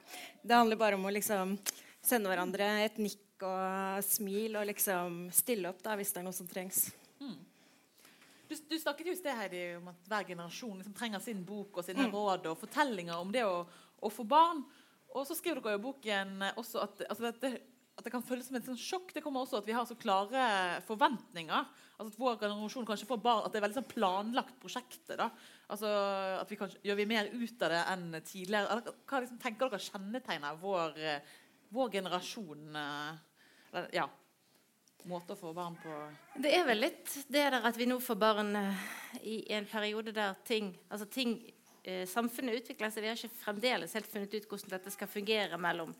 [0.41, 1.57] Det handler bare om å liksom,
[2.03, 6.37] sende hverandre et nikk og smil og liksom stille opp da, hvis det er noe
[6.37, 6.87] som trengs.
[8.47, 11.81] Du, du, snakket jo i sted Heidi, om at hver generasjon liksom trenger sin bok
[11.81, 12.13] og sine mm.
[12.13, 13.65] råd og fortellinger om det å,
[13.99, 14.61] å, få barn.
[15.11, 17.51] Og så skriver dere i boken også at, altså dette,
[17.97, 19.11] at, det kan føles som et sånn sjokk.
[19.11, 20.45] Det kommer også at vi har så klare
[20.87, 21.67] forventninger.
[21.97, 25.17] Altså at vår generasjon kanskje får barn, at det er veldig sånn planlagt prosjektet.
[25.19, 25.27] da.
[25.73, 25.91] Altså
[26.37, 28.79] at vi kanskje, Gjør vi mer ut av det enn tidligere?
[29.09, 31.03] Hva liksom, tenker dere kjennetegner vår,
[31.75, 32.79] vår generasjon?
[32.79, 34.07] Eh, ja,
[35.09, 35.93] måte å få barn på?
[36.43, 38.83] Det er vel litt det der at vi nå får barn uh,
[39.21, 41.39] i en periode der ting, altså ting
[41.87, 43.05] uh, Samfunnet utvikler seg.
[43.05, 45.93] Vi har ikke fremdeles helt funnet ut hvordan dette skal fungere mellom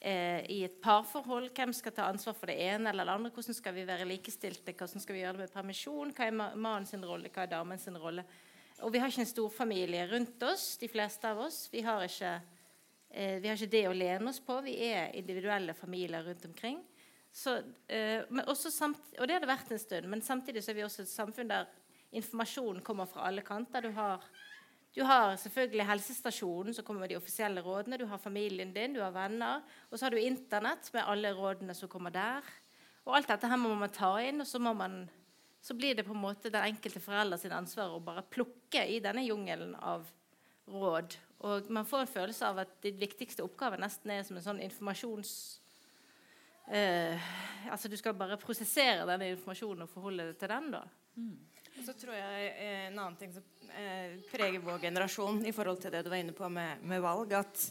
[0.00, 1.48] eh, i et parforhold.
[1.56, 3.30] Hvem skal ta ansvar for det ene eller det andre?
[3.32, 4.74] Hvordan skal vi være likestilte?
[4.76, 6.12] Hvordan skal vi gjøre det med permisjon?
[6.16, 7.32] Hva er mannens rolle?
[7.32, 8.26] Hva er damens rolle?
[8.84, 11.62] Og vi har ikke en storfamilie rundt oss, de fleste av oss.
[11.72, 12.34] Vi har ikke,
[13.40, 14.58] vi har ikke det å lene oss på.
[14.66, 16.82] Vi er individuelle familier rundt omkring.
[17.36, 18.24] Så, eh,
[18.56, 20.08] samt, og det har det vært en stund.
[20.08, 21.66] Men samtidig så er vi også et samfunn der
[22.16, 23.84] informasjonen kommer fra alle kanter.
[23.84, 24.22] Du har,
[24.96, 27.98] du har selvfølgelig helsestasjonen som kommer med de offisielle rådene.
[28.00, 29.60] Du har familien din, du har venner.
[29.90, 32.48] Og så har du Internett med alle rådene som kommer der.
[33.04, 35.04] Og alt dette her må man ta inn, og så, man,
[35.62, 39.22] så blir det på en måte den enkelte forelders ansvar å bare plukke i denne
[39.28, 40.08] jungelen av
[40.66, 41.20] råd.
[41.44, 44.64] Og man får en følelse av at de viktigste oppgaven nesten er som en sånn
[44.64, 45.36] informasjons
[46.68, 47.28] eh,
[47.70, 50.70] altså Du skal bare prosessere denne informasjonen og forholde deg til den.
[50.74, 50.82] da.
[51.16, 51.36] Mm.
[51.84, 55.94] Så tror jeg eh, En annen ting som eh, preger vår generasjon i forhold til
[55.94, 57.66] det du var inne på med, med valg, at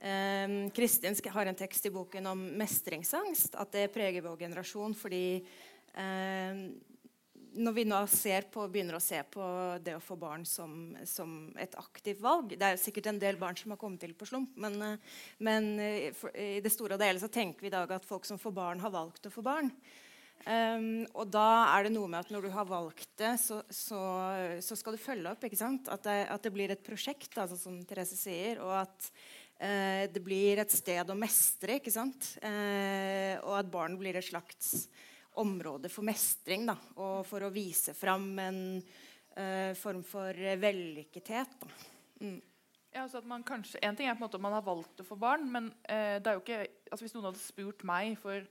[0.00, 3.58] eh, Kristin har en tekst i boken om mestringsangst.
[3.60, 5.24] At det preger vår generasjon fordi
[5.94, 6.64] eh,
[7.54, 8.00] når vi nå
[8.52, 9.44] på, begynner å se på
[9.82, 13.56] det å få barn som, som, et aktivt valg Det er sikkert en del barn
[13.58, 17.10] som har kommet til på slump, men, eh, men eh, i det store og det
[17.10, 19.44] hele så tenker vi i dag at folk som får barn, har valgt å få
[19.46, 19.72] barn.
[20.46, 24.00] Um, og da er det noe med at når du har valgt det, så, så,
[24.64, 25.44] så skal du følge opp.
[25.44, 25.90] ikke sant?
[25.92, 29.10] At det, at det blir et prosjekt, altså, som Therese sier, og at
[29.60, 31.76] uh, det blir et sted å mestre.
[31.76, 32.32] ikke sant?
[32.40, 34.86] Uh, og at barn blir et slags
[35.38, 36.66] område for mestring.
[36.68, 41.54] Da, og for å vise fram en uh, form for vellykkethet.
[42.20, 42.40] Mm.
[42.90, 45.02] Ja, altså at man kanskje, en ting er på en måte om man har valgt
[45.02, 48.18] å få barn, men uh, det er jo ikke, altså hvis noen hadde spurt meg
[48.20, 48.42] for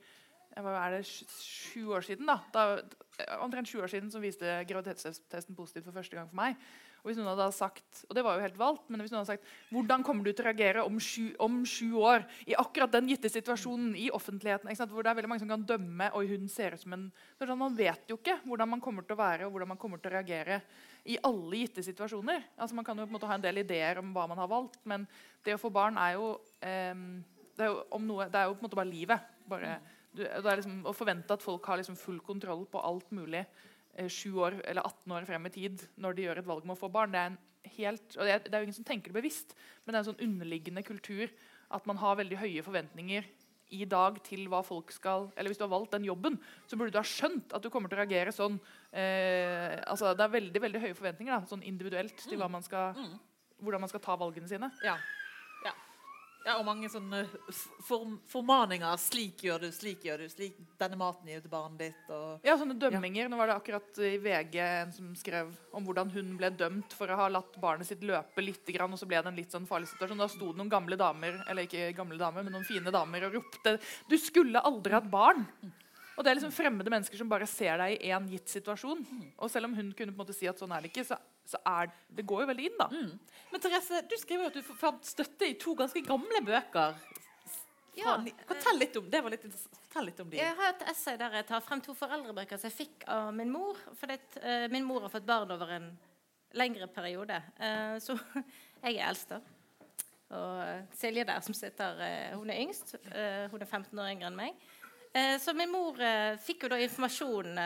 [0.60, 5.86] er det, sju år siden, da, da omtrent sju år siden som viste graviditetstesten positivt
[5.86, 6.58] for første gang for meg,
[7.00, 9.38] og hvis noen hadde sagt, og det var jo helt valgt, men hvis noen hadde
[9.38, 13.08] sagt hvordan kommer du til å reagere om sju, om sju år i akkurat den
[13.12, 16.76] gitte situasjonen i offentligheten, hvor det er veldig mange som kan dømme og hun ser
[16.76, 17.08] ut som en
[17.40, 20.02] sånn, Man vet jo ikke hvordan man kommer til å være og hvordan man kommer
[20.02, 20.60] til å reagere
[21.10, 22.44] i alle gitte situasjoner.
[22.58, 24.52] Altså Man kan jo på en måte ha en del ideer om hva man har
[24.52, 25.08] valgt, men
[25.46, 27.08] det å få barn er jo, um,
[27.56, 29.34] det er jo, noe, det er jo på en måte bare livet.
[29.50, 29.80] Bare,
[30.12, 33.46] du, liksom, å forvente at folk har liksom full kontroll på alt mulig
[33.98, 36.76] 7 eh, år eller 18 år frem i tid når de gjør et valg om
[36.76, 37.14] å få barn.
[37.16, 37.38] Det er,
[37.76, 40.10] helt, det er, det er jo ingen som tenker det bevisst, men det er en
[40.12, 41.32] sånn underliggende kultur
[41.70, 43.28] at man har veldig høye forventninger
[43.76, 46.94] i dag til hva folk skal Eller hvis du har valgt den jobben, så burde
[46.94, 48.58] du ha skjønt at du kommer til å reagere sånn.
[48.90, 53.14] Eh, altså Det er veldig veldig høye forventninger da, sånn individuelt til man skal, mm.
[53.62, 54.72] hvordan man skal ta valgene sine.
[54.86, 54.98] Ja.
[56.46, 57.26] Ja, og mange sånne
[57.86, 58.96] form, formaninger.
[58.98, 62.14] 'Slik gjør du, slik gjør du', slik 'denne maten gir du til barnet ditt'.
[62.16, 63.28] Og, ja, sånne dømminger.
[63.28, 63.32] Ja.
[63.32, 67.12] Nå var det akkurat i VG en som skrev om hvordan hun ble dømt for
[67.12, 69.92] å ha latt barnet sitt løpe litt, og så ble det en litt sånn farlig
[69.92, 70.18] situasjon.
[70.18, 73.36] Da sto det noen gamle damer, eller ikke gamle damer, men noen fine damer og
[73.36, 75.46] ropte 'Du skulle aldri hatt barn'.
[76.20, 79.06] Og det er liksom fremmede mennesker som bare ser deg i én gitt situasjon.
[79.40, 81.16] Og selv om hun kunne på en måte si at sånn er det ikke, så
[81.50, 82.88] så er, det går jo veldig inn, da.
[82.94, 83.40] Mm.
[83.50, 87.00] Men Therese, du skriver jo at du fant støtte i to ganske gamle bøker.
[87.98, 88.16] Ja,
[88.48, 90.40] fortell litt om det var litt, fortell litt om de.
[90.40, 93.52] Jeg har et essay der jeg tar frem to foreldrebøker som jeg fikk av min
[93.52, 93.80] mor.
[94.00, 95.90] For uh, eh, min mor har fått barn over en
[96.58, 97.42] lengre periode.
[97.60, 98.16] Uh, så
[98.86, 99.42] jeg er eldst, da.
[100.38, 102.04] Og uh, Silje der som sitter,
[102.38, 102.94] hun er yngst.
[103.52, 104.68] hun er 15 år yngre enn meg.
[105.42, 105.98] så min mor
[106.38, 107.58] fikk jo da informasjon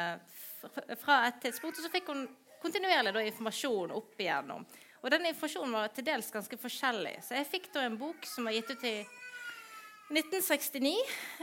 [1.02, 2.24] fra et tidspunkt, og så fikk hun
[2.63, 4.65] kontinuerlig da, informasjon opp igjennom.
[5.04, 7.17] Og den informasjonen var til dels ganske forskjellig.
[7.26, 8.95] Så jeg fikk da en bok som var gitt ut i
[10.13, 10.93] 1969.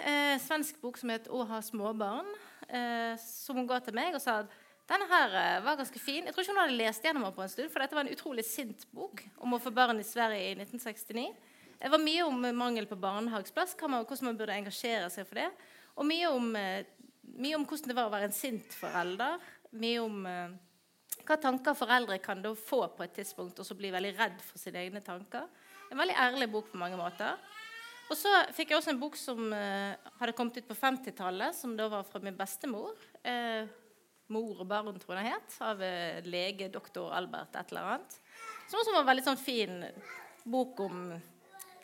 [0.01, 2.35] Eh, svensk bok som het 'Å ha småbarn'.
[2.69, 4.51] Eh, som hun ga til meg og sa at
[4.91, 6.25] denne her eh, var ganske fin.
[6.25, 8.15] Jeg tror ikke hun hadde lest gjennom den på en stund, for dette var en
[8.15, 11.35] utrolig sint bok om å få barn i Sverige i 1969.
[11.81, 15.51] Det var mye om mangel på barnehageplass, hvordan man burde engasjere seg for det.
[15.97, 16.85] Og mye om, eh,
[17.37, 19.39] mye om hvordan det var å være en sint forelder.
[19.73, 20.51] Mye om eh,
[21.31, 24.59] hva tanker foreldre kan da få på et tidspunkt, og så bli veldig redd for
[24.59, 25.47] sine egne tanker.
[25.91, 27.39] En veldig ærlig bok på mange måter.
[28.11, 31.77] Og så fikk jeg også en bok som uh, hadde kommet ut på 50-tallet, som
[31.79, 32.99] da var fra min bestemor.
[33.23, 33.69] Uh,
[34.31, 38.19] 'Mor og barn', tror jeg det het, av uh, lege doktor Albert et eller annet.
[38.71, 39.85] Som også var en veldig sånn fin
[40.47, 41.05] bok om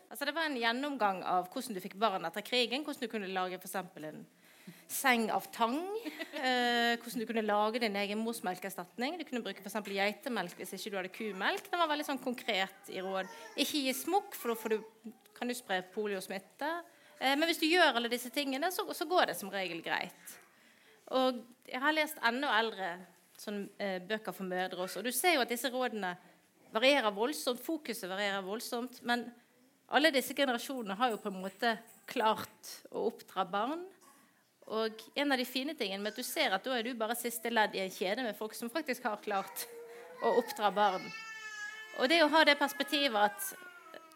[0.07, 2.85] Altså Det var en gjennomgang av hvordan du fikk barn etter krigen.
[2.87, 4.21] Hvordan du kunne lage for en
[4.89, 5.79] seng av tang.
[6.37, 9.19] Eh, hvordan du kunne lage din egen morsmelkerstatning.
[9.19, 11.71] Du kunne bruke for geitemelk hvis ikke du hadde kumelk.
[11.71, 13.31] Den var veldig sånn konkret i råd.
[13.57, 14.79] Ikke gi smokk, for da
[15.37, 16.71] kan du spre poliosmitte.
[17.19, 20.37] Eh, men hvis du gjør alle disse tingene, så, så, går det som regel greit.
[21.17, 22.93] Og jeg har lest enda eldre
[23.41, 25.01] sånn, eh, bøker for mødre også.
[25.01, 26.15] Og du ser jo at disse rådene
[26.75, 27.63] varierer voldsomt.
[27.65, 29.01] Fokuset varierer voldsomt.
[29.07, 29.27] Men
[29.89, 31.77] alle disse generasjonene har jo på en måte
[32.11, 33.85] klart å oppdra barn.
[34.67, 37.15] Og en av de fine tingene med at du ser at da er du bare
[37.19, 39.67] siste ledd i en kjede med folk som faktisk har klart
[40.25, 41.05] å oppdra barn.
[42.01, 43.53] Og det å ha det perspektivet at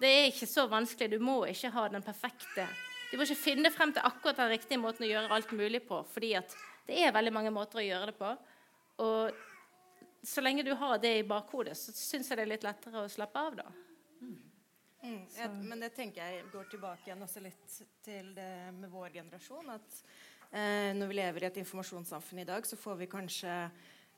[0.01, 2.65] det er ikke så vanskelig, du må ikke ha den perfekte
[3.11, 5.99] Du må ikke finne frem til akkurat den riktige måten å gjøre alt mulig på,
[6.13, 6.53] fordi at
[6.87, 8.29] det er veldig mange måter å gjøre det på.
[9.03, 9.41] Og
[10.23, 13.11] så lenge du har det i bakhodet, så syns jeg det er litt lettere å
[13.11, 13.67] slappe av, da.
[14.21, 14.39] Mm.
[15.03, 19.15] Mm, jeg, men det tenker jeg går tilbake igjen også litt til det med vår
[19.15, 19.71] generasjon.
[19.73, 20.01] At
[20.53, 23.55] eh, når vi lever i et informasjonssamfunn i dag, så får vi kanskje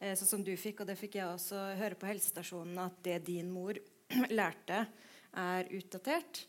[0.01, 3.21] eh, sånn som du fikk, og det fikk jeg også høre på helsestasjonen, at det
[3.29, 3.79] din mor
[4.40, 4.87] lærte,
[5.33, 6.42] er utdatert.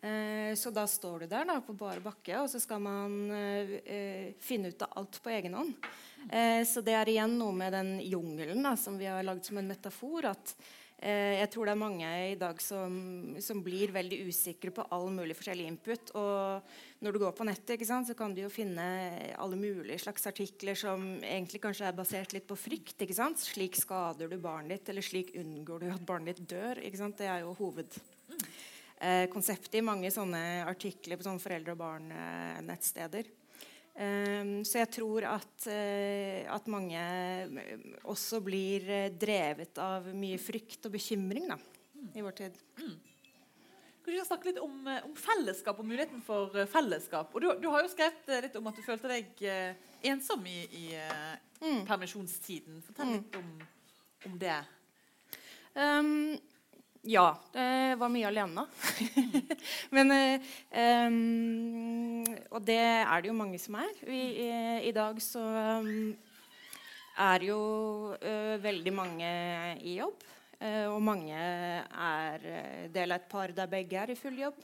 [0.00, 3.72] Eh, så da står du der da, på bar bakke, og så skal man eh,
[3.82, 5.88] eh, finne ut av alt på egen hånd.
[6.30, 9.58] Eh, så det er igjen noe med den jungelen da, som vi har lagd som
[9.58, 10.30] en metafor.
[10.30, 10.54] at
[10.98, 12.94] jeg tror det er mange i dag som,
[13.44, 16.10] som, blir veldig usikre på all mulig forskjellig input.
[16.18, 16.58] Og
[17.04, 18.82] når du går på nettet, sant, så kan du jo finne
[19.38, 22.98] alle mulige slags artikler som egentlig kanskje er basert litt på frykt.
[23.38, 26.82] Slik skader du barnet ditt, eller slik unngår du at barnet ditt dør.
[26.82, 33.37] Det er jo hovedkonseptet eh, i mange sånne artikler på sånne foreldre- og barn-nettsteder.
[33.98, 37.00] Um, så jeg tror at, uh, at, mange
[38.06, 41.56] også blir uh, drevet av mye frykt og bekymring da,
[42.14, 42.60] i vår tid.
[42.78, 42.92] Mm.
[44.04, 47.34] Kan du snakke litt om, eh, om, fellesskap og muligheten for fellesskap?
[47.34, 49.42] Og du, du, har jo skrevet litt om at du følte deg
[50.08, 50.84] ensom i, i
[51.60, 51.82] mm.
[51.90, 52.78] permisjonstiden.
[52.86, 53.18] Fortell mm.
[53.18, 53.50] litt om,
[54.30, 54.56] om det.
[55.74, 56.38] Um,
[57.02, 57.26] ja.
[57.52, 58.64] Det var mye alene.
[59.94, 63.92] Men um, Og det er det jo mange som er.
[64.06, 64.48] Vi, i,
[64.88, 65.42] i, dag så
[65.82, 66.16] um,
[67.18, 67.60] er jo
[68.18, 69.30] uh, veldig mange
[69.82, 70.26] i jobb.
[70.58, 72.46] Uh, og mange er
[72.90, 74.58] del av et par der begge er i full jobb.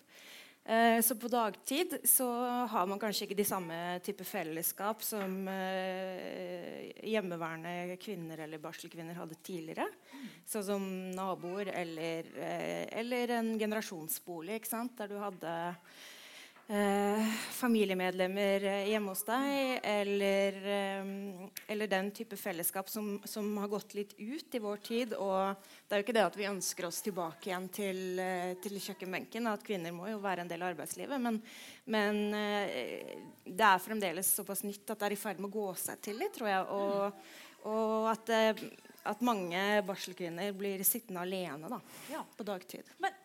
[0.65, 2.27] Eh, så på dagtid så
[2.73, 9.37] har man kanskje ikke de samme type fellesskap som eh, hjemmeværende kvinner eller barselkvinner hadde
[9.45, 9.85] tidligere.
[10.49, 14.63] Sånn som naboer eller, eh, eller en generasjonsbolig
[14.97, 15.55] der du hadde
[16.69, 21.09] eh, familiemedlemmer eh, hjemme hos deg, eller, eh,
[21.69, 25.15] eller, den type fellesskap som, som, har gått litt ut i vår tid.
[25.19, 25.55] Og
[25.89, 28.03] det er jo ikke det at vi ønsker oss tilbake igjen til,
[28.65, 29.51] til kjøkkenbenken.
[29.51, 31.21] At kvinner må jo være en del av arbeidslivet.
[31.21, 31.41] Men,
[31.91, 33.13] men eh,
[33.45, 36.21] det er fremdeles såpass nytt at det er i ferd med å gå seg til
[36.23, 36.65] litt, tror jeg.
[36.79, 37.27] Og,
[37.71, 38.33] og at,
[39.05, 41.81] at, mange barselkvinner blir sittende alene da,
[42.13, 42.25] ja.
[42.37, 42.89] på dagtid.
[43.05, 43.21] Men,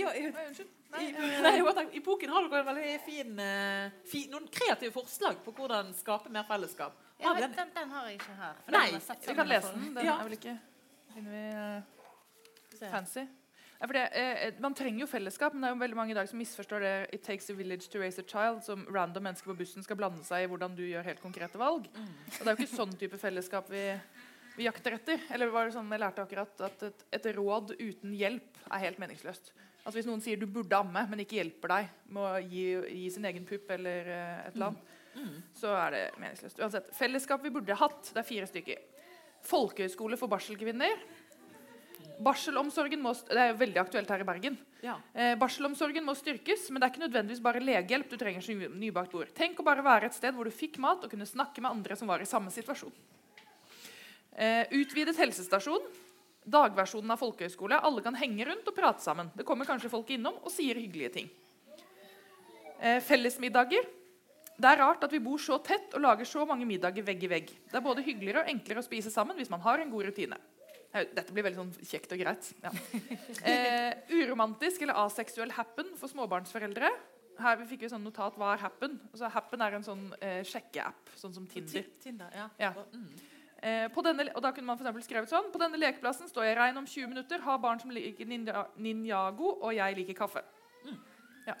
[0.00, 0.10] ja,
[0.46, 0.72] unnskyld.
[0.94, 1.08] I,
[1.42, 1.54] nei,
[1.92, 6.46] I, boken har dere veldig fin, uh, fin, noen kreative forslag på hvordan skape mer
[6.46, 6.98] fellesskap.
[7.18, 8.60] Ja, den, den, den, har jeg ikke her.
[8.74, 9.88] Nei, vi kan lese den.
[9.96, 10.18] Den ja.
[10.18, 10.54] er vel ikke
[11.16, 13.26] vi, uh, fancy.
[13.80, 16.28] Ja, det, eh, man trenger jo fellesskap, men det er jo veldig mange i dag
[16.30, 19.56] som misforstår det It takes a village to raise a child, som random mennesker på
[19.58, 21.90] bussen skal blande seg i hvordan du gjør helt konkrete valg.
[21.92, 22.06] Mm.
[22.06, 23.82] Og Det er jo ikke sånn type fellesskap vi,
[24.56, 25.26] vi jakter etter.
[25.34, 29.02] Eller var det sånn jeg lærte akkurat at et, et råd uten hjelp er helt
[29.02, 29.52] meningsløst.
[29.84, 32.64] Altså Hvis noen sier du burde amme, men ikke hjelper deg med å gi,
[33.02, 35.26] gi sin egen pupp, eller uh, et eller annet, mm.
[35.26, 35.34] Mm.
[35.60, 36.62] så er det meningsløst.
[36.64, 38.80] Uansett, Fellesskap vi burde hatt, det er fire stykker.
[39.44, 41.04] Folkehøyskole for barselkvinner.
[42.24, 44.56] Barselomsorgen må, Det er jo veldig aktuelt her i Bergen.
[44.84, 44.94] Ja.
[45.12, 49.12] Eh, barselomsorgen må styrkes, men det er ikke nødvendigvis bare legehjelp du trenger som nybakt
[49.12, 49.32] bord.
[49.36, 51.96] Tenk å bare være et sted hvor du fikk mat og kunne snakke med andre
[51.98, 52.92] som var i samme situasjon.
[54.34, 55.84] Eh, utvidet helsestasjon.
[56.44, 57.78] Dagversjonen av folkehøyskole.
[57.80, 59.30] Alle kan henge rundt og prate sammen.
[59.36, 61.30] Det kommer kanskje folk innom og sier hyggelige ting.
[62.80, 63.86] Eh, fellesmiddager.
[64.54, 67.30] Det er rart at vi bor så tett og lager så mange middager vegg i
[67.30, 67.54] vegg.
[67.70, 70.38] Det er både hyggeligere og enklere å spise sammen hvis man har en god rutine.
[70.94, 72.52] Dette blir veldig sånn kjekt og greit.
[72.62, 72.70] Ja.
[73.44, 76.88] Eh, uromantisk eller aseksuell happen for småbarnsforeldre.
[77.40, 78.94] Her vi fikk vi sånn notat hva er happen.
[79.10, 81.88] Altså, happen er en sånn eh, sjekkeapp, sånn som Tinder.
[82.04, 82.46] Tinder ja.
[82.62, 82.70] Ja.
[82.94, 83.08] Mm.
[83.64, 86.50] Eh, på denne, og da kunne man for eksempel skrevet sånn På denne lekeplassen står
[86.50, 90.42] jeg rein om 20 minutter, har barn som liker ninja, ninjago, og jeg liker kaffe.
[91.48, 91.56] Ja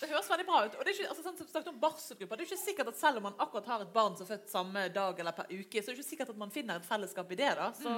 [0.00, 0.76] Det høres veldig bra ut.
[0.78, 3.20] Og det er ikke, altså, sånn, snakket om barselgrupper, det er ikke sikkert at selv
[3.20, 5.90] om man akkurat har et barn som er født samme dag eller per uke, så
[5.90, 7.50] er det ikke sikkert at man finner et fellesskap i det.
[7.58, 7.66] da.
[7.76, 7.96] Så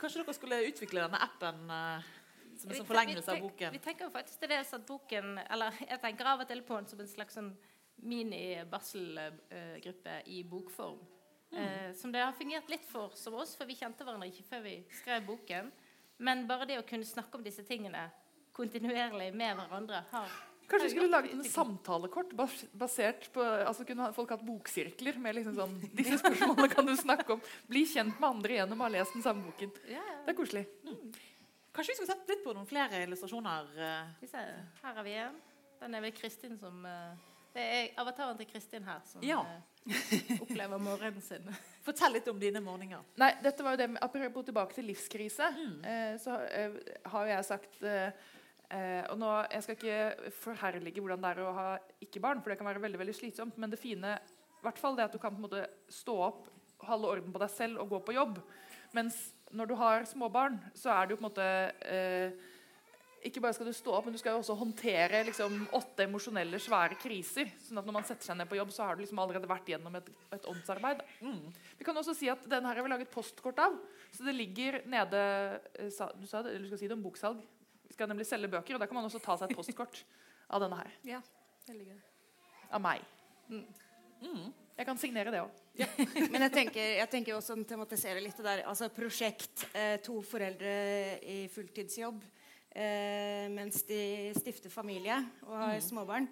[0.00, 2.10] kanskje dere skulle utvikle denne appen eh,
[2.60, 3.76] som en sånn forlengelse av boken.
[3.76, 6.76] Vi tenker jo faktisk til dels at boken Eller jeg tenker av og til på
[6.78, 7.50] den som en slags sånn
[8.02, 10.98] mini-barselgruppe i bokform.
[11.54, 14.64] Eh, som det har fungert litt for som oss, for vi kjente hverandre ikke før
[14.64, 15.70] vi skrev boken.
[16.18, 18.08] Men bare det å kunne snakke om disse tingene
[18.54, 20.28] kontinuerlig med hverandre har
[20.64, 22.30] Kanskje vi skulle laget en samtalekort
[22.72, 27.34] basert på altså Kunne folk hatt boksirkler med liksom sånn Disse spørsmålene kan du snakke
[27.36, 27.42] om.
[27.68, 29.74] Bli kjent med andre gjennom å ha lest den samme boken.
[29.90, 30.14] ja, ja.
[30.24, 30.62] Det er koselig.
[31.74, 33.68] Kanskje vi skulle sett litt på noen flere illustrasjoner?
[33.76, 34.14] eh.
[34.22, 35.36] Vi ser, Her har vi en.
[35.82, 37.12] Den er vel Kristin som eh,
[37.54, 39.40] Det er avataren til Kristin her som Ja.
[39.86, 41.44] eh, opplever morgenen sin.
[41.86, 43.04] Fortell litt om dine morgener.
[43.20, 45.50] Nei, dette var jo det med, Apropos tilbake til livskrise,
[45.84, 46.78] eh, så eh,
[47.12, 48.10] har jo jeg sagt eh,
[48.70, 51.68] eh, og nå, Jeg skal ikke forherlige hvordan det er å ha
[52.02, 53.58] ikke barn, for det kan være veldig veldig slitsomt.
[53.60, 56.46] Men det fine i hvert fall det at du kan på en måte stå opp,
[56.88, 58.38] holde orden på deg selv og gå på jobb.
[58.96, 59.18] Mens
[59.54, 61.48] når du har småbarn, så er det jo på en måte
[61.86, 62.32] eh,
[63.24, 66.58] ikke bare skal du stå opp, men du skal jo også håndtere liksom, åtte emosjonelle,
[66.60, 67.48] svære kriser.
[67.64, 69.70] sånn at når man setter seg ned på jobb, så har du liksom allerede vært
[69.72, 71.00] gjennom et, et åndsarbeid.
[71.78, 73.78] Vi kan også si at den her har vi laget postkort av.
[74.12, 75.22] Så det ligger nede
[75.72, 77.40] eh, Du sa det, eller du skal si det om boksalg.
[77.88, 80.04] Vi skal nemlig selge bøker, og da kan man også ta seg et postkort
[80.52, 80.92] av denne her.
[81.14, 81.22] Ja,
[81.64, 82.04] det ligger.
[82.74, 83.08] Av meg.
[84.74, 85.64] Jeg kan signere det òg.
[86.32, 88.64] Men jeg tenker, jeg tenker også å tematisere litt det der.
[88.68, 89.68] Altså prosjekt.
[89.72, 90.74] Eh, to foreldre
[91.24, 92.20] i fulltidsjobb
[92.74, 96.28] eh, mens de stifter familie og har småbarn.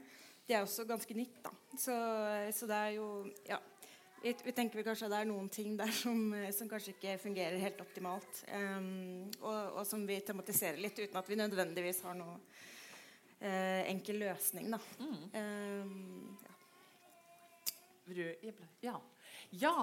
[0.46, 1.52] Det er også ganske nytt, da.
[1.78, 1.94] Så,
[2.52, 3.10] så det er jo
[3.48, 3.60] Ja.
[4.22, 6.92] Vi, vi tenker vi kanskje at det er noen ting der som, eh, som kanskje
[6.94, 8.44] ikke fungerer helt optimalt.
[8.54, 12.36] Um, og, og som vi tematiserer litt uten at vi nødvendigvis har noe
[13.40, 14.78] eh, enkel løsning, da.
[15.02, 16.54] Um, ja.
[18.86, 18.96] Ja.
[19.64, 19.76] ja.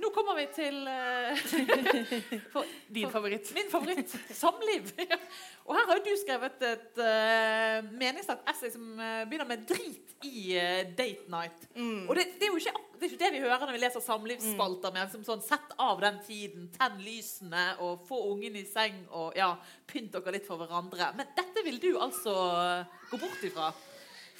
[0.00, 1.42] Nå kommer vi til eh,
[2.52, 3.50] for, Din favoritt.
[3.54, 4.14] Min favoritt.
[4.34, 4.90] Samliv.
[5.66, 10.12] Og her har jo du skrevet et uh, meningslagt essay som eh, begynner med 'drit
[10.28, 11.64] i eh, date night'.
[11.74, 12.08] Mm.
[12.08, 14.92] Og det, det, er ikke, det er ikke det vi hører når vi leser samlivsspalter.
[14.92, 19.36] med som sånn, Sett av den tiden, tenn lysene og få ungen i seng og
[19.38, 19.54] ja,
[19.88, 21.12] pynt dere litt for hverandre.
[21.16, 23.72] Men dette vil du altså eh, gå bort ifra.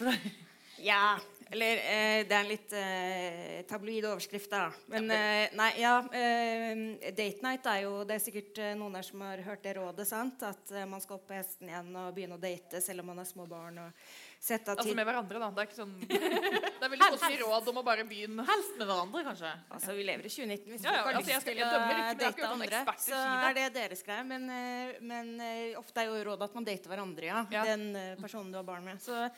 [0.83, 1.19] Ja,
[1.55, 4.71] eller eh, det er en litt eh, tabloid overskrift, da.
[4.91, 5.97] Men eh, nei, ja.
[6.09, 9.75] Eh, date night er jo Det er sikkert eh, noen der som har hørt det
[9.79, 10.43] rådet, sant?
[10.47, 13.21] At eh, man skal opp på hesten igjen og begynne å date selv om man
[13.21, 13.83] har små barn.
[13.85, 14.09] Og
[14.45, 15.51] sette av Altså med hverandre, da.
[15.55, 18.47] Det er ikke sånn Det er veldig si råd om å bare begynne.
[18.49, 19.53] Helst med hverandre, kanskje.
[19.77, 20.73] Altså, Vi lever i 2019.
[20.73, 24.03] Hvis Ja, ja, folk har altså, lyst til å date andre, så er det deres
[24.07, 24.25] greie.
[24.33, 27.45] Men, eh, men eh, ofte er jo rådet at man dater hverandre, ja.
[27.55, 27.69] Ja.
[27.69, 29.01] Den eh, personen du har barn med.
[29.05, 29.29] Så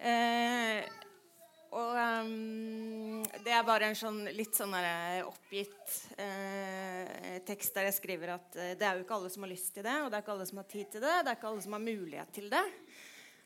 [0.00, 0.88] eh,
[1.70, 1.92] Og
[2.24, 8.34] um, det er bare en sånn litt sånn der oppgitt eh, tekst der jeg skriver
[8.34, 10.24] at eh, det er jo ikke alle som har lyst til det, og det er
[10.24, 12.50] ikke alle som har tid til det, det er ikke alle som har mulighet til
[12.50, 12.64] det.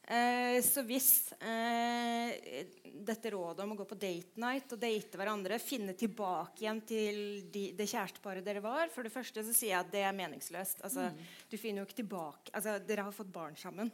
[0.04, 5.56] Eh, så hvis eh, dette rådet om å gå på date night og date hverandre,
[5.62, 7.20] finne tilbake igjen til
[7.52, 10.84] de, det kjæresteparet dere var For det første så sier jeg at det er meningsløst.
[10.84, 11.08] Altså,
[11.48, 13.88] Du finner jo ikke tilbake altså, Dere har fått barn sammen.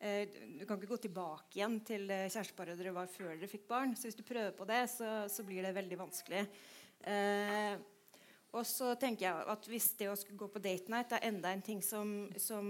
[0.00, 0.24] Eh,
[0.56, 3.92] du kan ikke gå tilbake igjen til kjæresteparet dere var før dere fikk barn.
[3.92, 6.44] Så hvis du prøver på det, så, så blir det veldig vanskelig.
[7.04, 7.74] Eh,
[8.56, 11.52] og så tenker jeg at hvis det å skulle gå på date night er enda
[11.52, 12.64] en ting som, som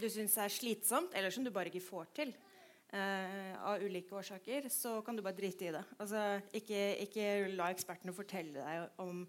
[0.00, 4.68] du syns er slitsomt, eller som du bare ikke får til eh, av ulike årsaker,
[4.74, 5.84] så kan du bare drite i det.
[5.96, 9.22] Altså, ikke, ikke la ekspertene fortelle deg om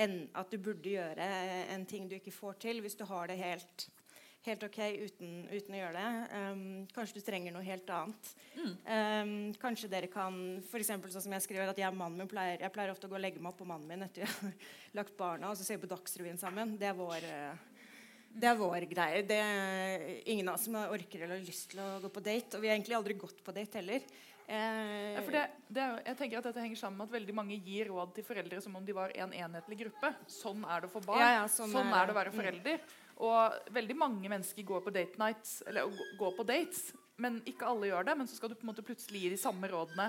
[0.00, 1.26] en, at du burde gjøre
[1.74, 3.88] en ting du ikke får til, hvis du har det helt
[4.46, 6.38] helt ok uten, uten å gjøre det.
[6.38, 6.62] Um,
[6.94, 8.30] kanskje du trenger noe helt annet.
[8.58, 10.36] Um, kanskje dere kan
[10.70, 13.06] for eksempel, sånn som Jeg skriver at jeg, og mannen min pleier, jeg pleier ofte
[13.06, 14.56] å gå og legge meg opp på mannen min etter vi har
[15.02, 16.74] lagt barna, og så ser vi på Dagsrevyen sammen.
[16.80, 17.68] Det er vår, eh,
[18.32, 19.22] Det er vår greie.
[19.28, 22.56] Det er ingen av oss som orker eller har lyst til å gå på date.
[22.56, 24.02] Og vi har egentlig aldri gått på date heller.
[24.48, 27.56] Eh, Ja, det, det er, jeg tenker at Dette henger sammen med at veldig mange
[27.62, 30.10] gir råd til foreldre som om de var en enhetlig gruppe.
[30.26, 31.20] Sånn er det å få barn.
[31.22, 32.80] Ja, ja, sånn sånn, er det å være forelder.
[33.20, 37.90] Og veldig mange mennesker går på date nights, eller går på dates, men ikke alle
[37.90, 38.16] gjør det.
[38.18, 40.08] Men så skal du på en måte plutselig gi de samme rådene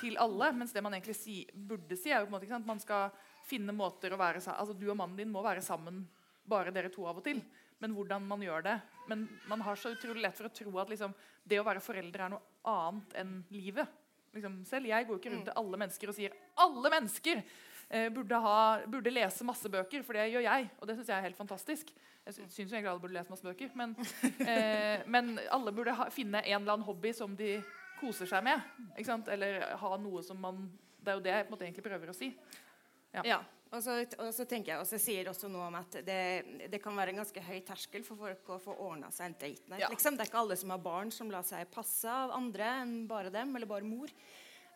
[0.00, 0.50] til alle.
[0.56, 2.82] Mens det man egentlig si, burde si, er jo på en måte ikke sant, man
[2.82, 3.12] skal
[3.48, 6.02] finne måter å være sammen Altså Du og mannen din må være sammen,
[6.48, 7.40] bare dere to av og til.
[7.78, 8.76] Men hvordan man gjør det.
[9.10, 11.14] Men man har så utrolig lett for å tro at liksom,
[11.48, 13.86] det å være forelder er noe annet enn livet.
[14.34, 17.40] Liksom, selv jeg går ikke rundt til alle mennesker og sier alle mennesker
[18.12, 20.68] burde, ha, burde lese masse bøker, for det gjør jeg.
[20.80, 21.92] Og det syns jeg er helt fantastisk.
[22.28, 23.94] Jeg sy- syns egentlig alle burde lese masse bøker, men,
[24.44, 27.54] eh, men alle burde ha, finne en eller annen hobby som de
[28.00, 28.60] koser seg med.
[29.32, 30.66] Eller ha noe som man
[30.98, 32.28] Det er jo det jeg måte egentlig prøver å si.
[33.14, 33.22] Ja.
[33.24, 33.38] Ja.
[33.72, 36.78] Og så, og så tenker jeg, og så sier også noe om at det, det
[36.80, 39.82] kan være en ganske høy terskel for folk å få ordna seg en date night.
[39.82, 39.90] Ja.
[39.92, 40.16] Liksom.
[40.16, 43.32] Det er ikke alle som har barn som lar seg passe av andre enn bare
[43.32, 44.12] dem, eller bare mor.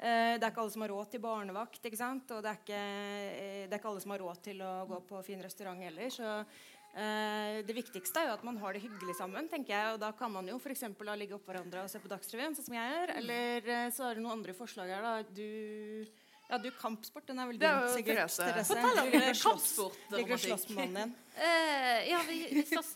[0.02, 2.30] Eh, det er ikke alle som har råd til barnevakt, ikke sant?
[2.34, 4.98] og det er ikke, eh, det er ikke alle som har råd til å gå
[5.12, 6.10] på fin restaurant heller.
[6.10, 9.94] Så eh, det viktigste er jo at man har det hyggelig sammen, tenker jeg.
[9.94, 10.88] Og da kan man jo f.eks.
[11.22, 13.14] ligge oppå hverandre og se på Dagsrevyen, sånn som jeg gjør.
[13.22, 15.14] Eller så er det noen andre forslag her, da.
[15.30, 16.10] Du
[16.52, 18.18] ja, du kampsport, den er vel din, sikkert.
[18.18, 18.44] Therese.
[18.44, 18.74] Therese.
[18.76, 21.14] Fortell om eh, kampsport, Ligger og slåss med mannen din.
[21.32, 22.90] Uh, ja, vi, vi slåss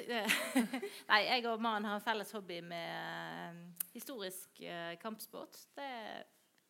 [1.11, 3.63] Nei, jeg og mannen har en felles hobby med
[3.95, 5.57] historisk uh, kampsport.
[5.79, 5.89] Det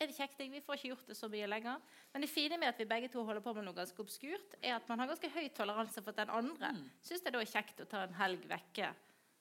[0.01, 0.39] er det kjekt.
[0.39, 1.81] Vi får ikke gjort det så mye lenger.
[2.13, 4.77] Men det fine med at vi begge to holder på med noe ganske obskurt, er
[4.77, 6.91] at man har ganske høy toleranse for at den andre Mm.
[7.03, 8.95] syns det da er kjekt å ta en helg vekke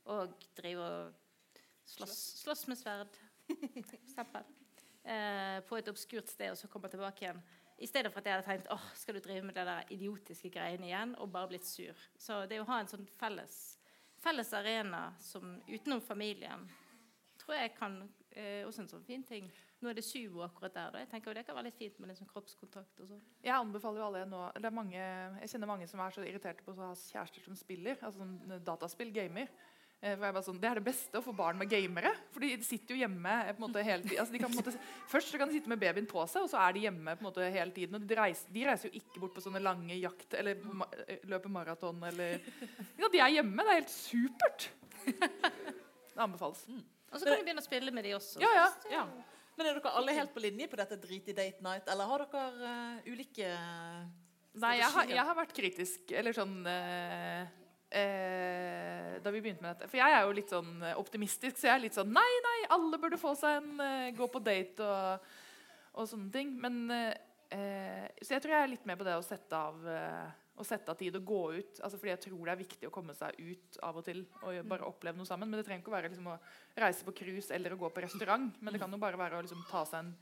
[0.06, 1.14] og drive og
[1.86, 3.18] slåss, slåss med sverd,
[4.00, 4.44] eksempel.
[5.06, 7.42] Eh, på et obskurt sted, og så komme tilbake igjen.
[7.78, 10.50] I stedet for at jeg hadde tenkt åh, skal du drive med det der idiotiske
[10.50, 11.94] greiene igjen, og bare blitt sur.
[12.18, 13.78] Så det å ha en sånn felles,
[14.24, 16.64] felles arena som utenom familien,
[17.38, 18.00] tror jeg kan
[18.32, 19.52] eh, også en sånn fin ting.
[19.84, 20.92] Nå er det sumo akkurat der.
[20.94, 21.00] da.
[21.04, 23.22] Jeg tenker Det kan være litt fint med sånn kroppskontakt og sånn.
[23.44, 24.98] Jeg anbefaler jo alle nå det er mange,
[25.42, 27.98] Jeg kjenner mange som er så irriterte på å ha kjærester som spiller.
[28.02, 29.50] Altså sånn dataspill, gamer.
[30.02, 32.12] Eh, For jeg bare sånn, Det er det beste å få barn med gamere.
[32.32, 34.20] For de sitter jo hjemme eh, på en måte hele tiden.
[34.24, 34.80] Altså de kan på en måte,
[35.12, 37.24] først så kan de sitte med babyen på seg, og så er de hjemme på
[37.26, 37.96] en måte hele tiden.
[38.00, 41.20] Og de reiser, de reiser jo ikke bort på sånne lange jakt eller ma eh,
[41.24, 42.40] løper maraton eller
[43.02, 43.64] ja, De er hjemme.
[43.64, 44.70] Det er helt supert.
[46.16, 46.66] Det anbefales.
[47.12, 48.40] Og så kan du begynne å spille med de også.
[48.44, 48.68] Ja, ja.
[48.92, 49.06] Ja.
[49.56, 52.26] Men er dere alle helt på linje på dette drit i date night, eller har
[52.26, 53.52] dere uh, ulike
[54.56, 57.48] Nei, jeg har, jeg har vært kritisk, eller sånn uh,
[57.96, 59.90] eh, Da vi begynte med dette.
[59.90, 62.58] For jeg er jo litt sånn eh, optimistisk, så jeg er litt sånn Nei, nei,
[62.76, 65.30] alle burde få seg en eh, Gå på date og,
[65.96, 66.56] og sånne ting.
[66.62, 67.14] Men eh,
[67.56, 69.88] eh, Så jeg tror jeg er litt med på det å sette av
[70.56, 71.82] å sette av tid og gå ut.
[71.84, 74.62] Altså fordi jeg tror det er viktig å komme seg ut av og til og
[74.72, 75.50] bare oppleve noe sammen.
[75.50, 76.38] Men det trenger ikke å være liksom, å
[76.80, 78.56] reise på cruise eller å gå på restaurant.
[78.62, 80.16] Men det kan jo bare være å liksom, ta seg en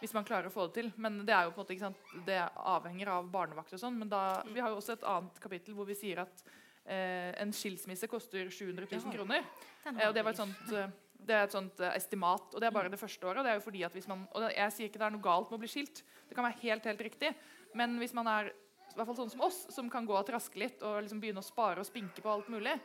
[0.00, 0.90] hvis man klarer å få det til.
[1.00, 2.40] Men det er jo på en måte, ikke sant, det
[2.74, 3.96] avhenger av barnevakt og sånn.
[4.00, 6.44] Men da, vi har jo også et annet kapittel hvor vi sier at
[6.84, 9.46] eh, en skilsmisse koster 700 000 kroner.
[9.86, 10.92] Eh, og det var et sånt, eh,
[11.24, 13.40] det er et sånt eh, estimat, og det er bare det første året.
[13.40, 15.24] og Det er jo fordi at hvis man, og Jeg sier ikke det er noe
[15.24, 17.32] galt med å bli skilt, det kan være helt helt riktig.
[17.74, 18.52] Men hvis man er
[18.94, 21.42] i hvert fall sånn som oss, som kan gå og traske litt og liksom begynne
[21.42, 22.76] å spare og spinke på alt mulig,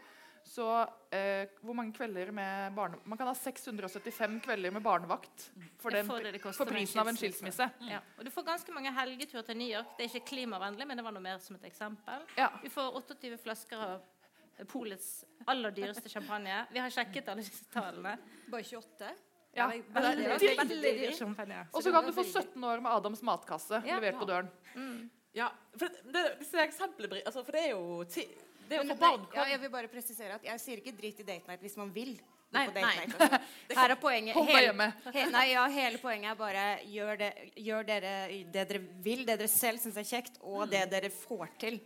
[0.44, 0.66] så
[1.14, 2.98] eh, hvor mange kvelder med barne...
[3.06, 7.20] Man kan ha 675 kvelder med barnevakt for, den, det det for prisen av en
[7.20, 7.68] skilsmisse.
[7.90, 8.00] Ja.
[8.18, 9.92] Og du får ganske mange helgeturer til New York.
[9.98, 12.26] Det er ikke klimavennlig, men det var noe mer som et eksempel.
[12.40, 12.50] Ja.
[12.64, 14.08] Vi får 28 flasker av
[14.68, 16.66] Polets aller dyreste champagne.
[16.72, 18.18] Vi har sjekket alle disse tallene.
[18.50, 19.12] Bare 28?
[19.56, 19.70] Ja,
[21.56, 21.70] er.
[21.74, 23.98] Og så kan du få 17 år med Adams matkasse Ja.
[23.98, 24.52] levert på døren.
[25.40, 25.48] Ja,
[25.80, 28.26] for det, det, disse eksemplene altså, For det er jo ti,
[28.68, 30.94] Det er jo Men, for barn ja, jeg vil bare presisere at jeg sier ikke
[30.98, 32.16] drit i date night hvis man vil.
[32.50, 33.06] Nei, på date nei.
[33.06, 33.44] night.
[33.78, 37.30] Her er poenget hele- He, nei, ja, hele poenget er bare gjør, det,
[37.62, 38.14] gjør dere
[38.56, 41.78] det dere vil, det dere selv syns er kjekt, og det dere får til.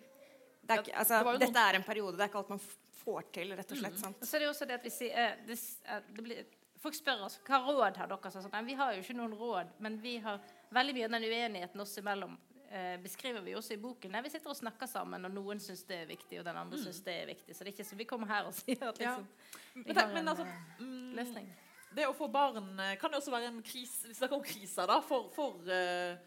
[0.63, 2.15] Det er, altså, det var noen- dette er en periode.
[2.15, 2.63] Det er ikke alt man
[3.03, 3.97] får til, rett og slett.
[3.99, 4.23] Sant?
[4.23, 6.43] Så det er også det at vi sier uh, this, s- eh, det blir,
[6.83, 8.31] Folk spør oss hva råd har dere.
[8.31, 10.39] Så sånn, vi har jo ikke noen råd, men vi har
[10.75, 12.33] veldig mye av den uenigheten oss imellom.
[12.73, 14.13] Eh, beskriver vi også i boken.
[14.15, 16.77] Der vi sitter og snakker sammen, og noen syns det er viktig, og den andre
[16.81, 17.53] syns det er viktig.
[17.53, 19.11] Så det er ikke så vi kommer her og sier at Ja.
[19.11, 19.27] liksom,
[19.85, 21.51] vi har men en altså, eh, mm, løsning.
[21.93, 24.89] det å få barn eh, kan jo også være en krise Vi snakker om kriser
[24.89, 26.17] da, for, for uh,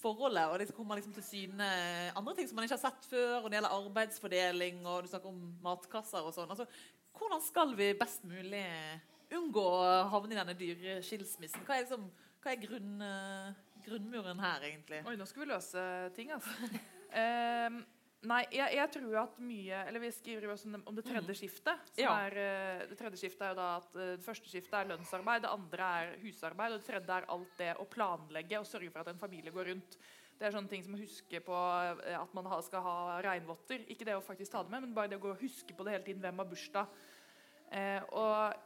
[0.00, 0.46] forholdet.
[0.48, 1.68] Og det kommer liksom til syne
[2.16, 3.42] andre ting som man ikke har sett før.
[3.42, 6.48] Og det gjelder arbeidsfordeling, og du snakker om matkasser og sånn.
[6.48, 6.64] Altså,
[7.12, 8.64] hvordan skal vi best mulig
[9.36, 11.68] unngå å havne i denne dyre skilsmissen?
[11.68, 12.08] Hva er, liksom,
[12.40, 13.06] hva er grunn,
[13.86, 15.02] grunnmuren her, egentlig?
[15.06, 15.82] Oi, nå skal vi løse
[16.16, 16.70] ting, altså.
[17.14, 17.84] um,
[18.24, 21.90] Nei, jeg, jeg tror at mye Eller vi skriver jo også om det- tredje skiftet.
[21.92, 22.14] Som Ja.
[22.24, 25.42] er, eh, det tredje skiftet er jo da at eh, det første skiftet er lønnsarbeid,
[25.44, 29.00] det andre er husarbeid, og det tredje er alt det å planlegge og sørge for
[29.04, 29.98] at en familie går rundt.
[30.38, 31.58] Det er sånne ting som å huske på
[32.08, 33.84] eh, at man skal ha regnvotter.
[33.92, 35.84] Ikke det å faktisk ta det med, men bare det å gå og huske på
[35.84, 36.22] det hele tiden.
[36.24, 36.88] Hvem har bursdag?
[37.76, 38.56] Eh, og,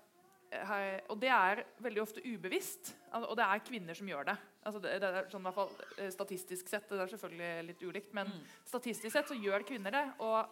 [1.10, 4.38] og det er veldig ofte ubevisst, og det er kvinner som gjør det.
[4.66, 7.82] Altså det, det er sånn, i hvert fall, eh, statistisk sett, det er selvfølgelig litt
[7.86, 8.40] ulikt, men Mm.
[8.66, 10.48] statistisk sett så gjør kvinner det, og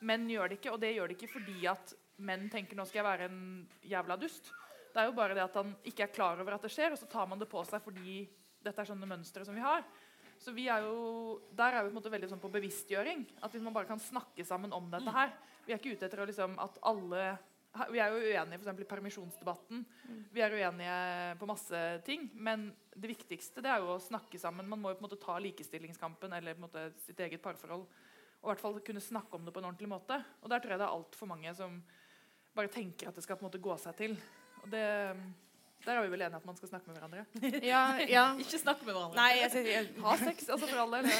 [0.00, 0.72] menn gjør det ikke.
[0.72, 4.16] Og det gjør det ikke fordi at menn tenker nå skal jeg være en jævla
[4.18, 4.52] dust.
[4.94, 6.98] Det er jo bare det at han ikke er klar over at det skjer, og
[6.98, 8.28] så tar man det på seg fordi
[8.62, 9.84] dette er sånne mønstre som vi har.
[10.38, 13.26] Så vi er jo, Der er vi på en måte veldig sånn på bevisstgjøring.
[13.42, 15.32] At hvis man bare kan snakke sammen om dette her.
[15.66, 17.38] Vi er ikke ute etter liksom at alle
[17.92, 19.82] Vi er jo uenige for eksempel i permisjonsdebatten.
[20.34, 20.98] Vi er uenige
[21.38, 22.28] på masse ting.
[22.34, 24.68] Men det viktigste det er jo å snakke sammen.
[24.68, 27.86] Man må jo på en måte ta likestillingskampen eller på en måte sitt eget parforhold
[28.38, 30.20] og i hvert fall kunne snakke om det på en ordentlig måte.
[30.42, 31.80] Og der tror jeg det er altfor mange som
[32.54, 34.14] bare tenker at det skal på en måte gå seg til.
[34.62, 34.84] Og det,
[35.84, 37.24] der er vi vel enige at man skal snakke med hverandre.
[37.66, 38.24] Ja, ja.
[38.42, 39.18] Ikke snakke med hverandre.
[39.18, 41.10] Nei, jeg, jeg, Ha sex, altså for all del.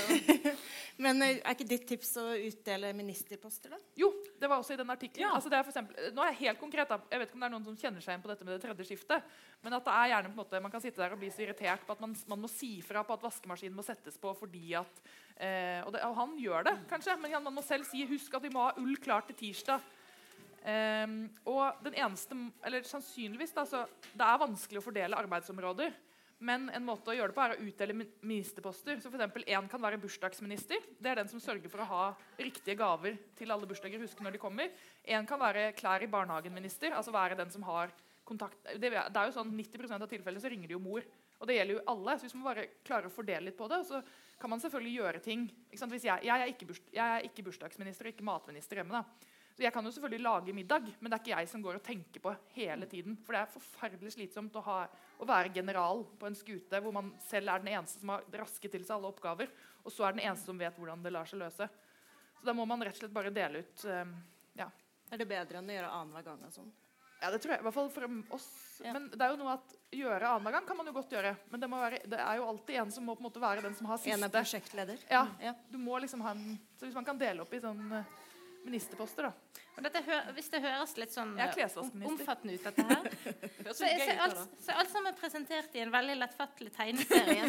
[1.05, 3.83] men eh, er ikke ditt tips å utdele ministerposter, da?
[3.99, 5.27] Jo, det var også i den artikkelen.
[5.27, 5.35] Ja.
[5.35, 6.93] Altså eksempel, nå er jeg helt konkret.
[7.11, 8.63] Jeg vet ikke om det er noen som kjenner seg igjen på dette med det
[8.63, 9.37] tredje skiftet.
[9.65, 11.45] Men at det er gjerne på en måte, man kan sitte der og bli så
[11.45, 14.75] irritert på at man, man må si fra på at vaskemaskinen må settes på fordi
[14.79, 15.03] at
[15.37, 18.47] eh, og, det, og han gjør det, kanskje, men man må selv si husk at
[18.47, 19.95] vi må ha ull klart til tirsdag.
[20.59, 22.37] Um, og den eneste,
[22.67, 25.95] eller sannsynligvis da, så Det er vanskelig å fordele arbeidsområder.
[26.39, 29.01] Men en måte å gjøre det på er å utdele ministerposter.
[29.03, 30.85] Så for En kan være bursdagsminister.
[30.99, 32.05] Det er den som sørger for å ha
[32.39, 33.99] riktige gaver til alle bursdager.
[33.99, 34.71] huske når de kommer.
[35.05, 36.93] En kan være klær i barnehagen-minister.
[36.93, 37.91] altså være den som har
[38.25, 38.59] kontakt.
[38.79, 41.03] Det, er jo sånn 90% av tilfellene så ringer det jo mor.
[41.39, 42.15] Og det gjelder jo alle.
[42.19, 44.03] Så hvis man bare klarer å fordele litt på det, så
[44.39, 45.49] kan man selvfølgelig gjøre ting.
[45.73, 49.03] Jeg, jeg, er ikke burs, jeg er ikke bursdagsminister og ikke matminister hjemme.
[49.03, 49.35] da.
[49.59, 51.83] Så Jeg kan jo selvfølgelig lage middag, men det er ikke jeg som går og
[51.83, 53.17] tenker på hele tiden.
[53.27, 54.77] For det er forferdelig slitsomt å, ha,
[55.19, 58.71] å være general på en skute hvor man selv er den eneste som har rasket
[58.77, 59.51] til seg alle oppgaver,
[59.83, 61.67] og så er den eneste som vet hvordan det lar seg løse.
[62.39, 64.15] Så da må man rett og slett bare dele ut um,
[64.63, 64.69] ja.
[65.11, 66.47] Er det bedre enn å gjøre annenhver gang?
[66.55, 66.71] sånn?
[67.19, 67.59] ja, det tror jeg.
[67.59, 68.07] I hvert fall for
[68.37, 68.49] oss.
[68.85, 68.93] Ja.
[68.95, 71.35] Men det er jo noe at gjøre annenhver gang kan man jo godt gjøre.
[71.51, 73.65] Men det, må være, det er jo alltid en som må på en måte være
[73.67, 74.15] den som har siste.
[74.15, 75.03] En er prosjektleder?
[75.11, 75.57] Ja, Ja.
[75.67, 78.15] du må liksom ha en, så Hvis man kan dele opp i sånn eh,
[78.65, 79.63] ministerposter, da.
[79.79, 81.59] Og dette hø hvis det høres litt sånn eh,
[82.09, 83.09] omfattende ut, dette her
[83.69, 87.45] Så, så er- så, alt, så alt sammen presentert i en veldig lettfattelig tegneserie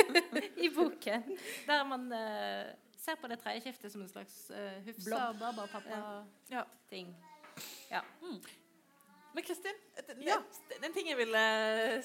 [0.66, 1.24] i boken.
[1.66, 2.70] Der man uh,
[3.00, 7.10] ser på det tredje skiftet som en slags uh, hufsa og baba-pappa-ting.
[7.90, 8.02] Ja.
[9.36, 10.38] Men Kristin, et- Ja.
[10.82, 11.42] en ting jeg ville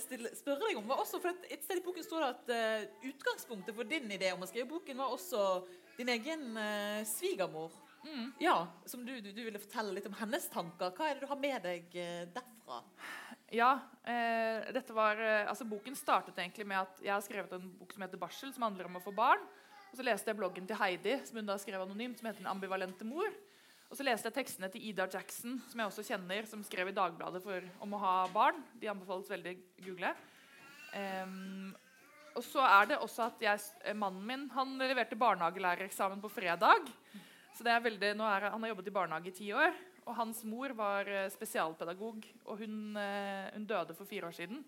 [0.01, 2.89] stille, spørre deg om, var også for at et sted i boken står det at
[2.89, 5.45] uh, utgangspunktet for din idé om å skrive boken var også
[5.99, 7.71] din egen uh, svigermor.
[8.03, 8.31] Mm.
[8.41, 10.93] Ja, som du, du, du ville fortelle litt om hennes tanker.
[10.97, 12.81] Hva er det du har med deg eh, derfra?
[13.51, 13.71] Ja,
[14.07, 17.93] eh, dette var, eh, altså Boken startet egentlig med at jeg har skrevet en bok
[17.93, 19.43] som heter 'Barsel', som handler om å få barn.
[19.91, 22.53] Og Så leste jeg bloggen til Heidi, som hun da skrev anonymt, som heter 'Den
[22.53, 23.35] ambivalente mor'.
[23.91, 26.95] Og så leste jeg tekstene til Ida Jackson, som jeg også kjenner, som skrev i
[26.95, 28.63] Dagbladet for, om å ha barn.
[28.79, 30.15] De anbefales veldig google.
[30.95, 31.75] Um,
[32.31, 36.87] og så er det også at jeg, eh, mannen min han leverte barnehagelærereksamen på fredag.
[37.61, 39.75] Så det er veldig, nå er, Han har jobbet i barnehage i ti år.
[40.09, 44.63] Og hans mor var eh, spesialpedagog, og hun, eh, hun døde for fire år siden.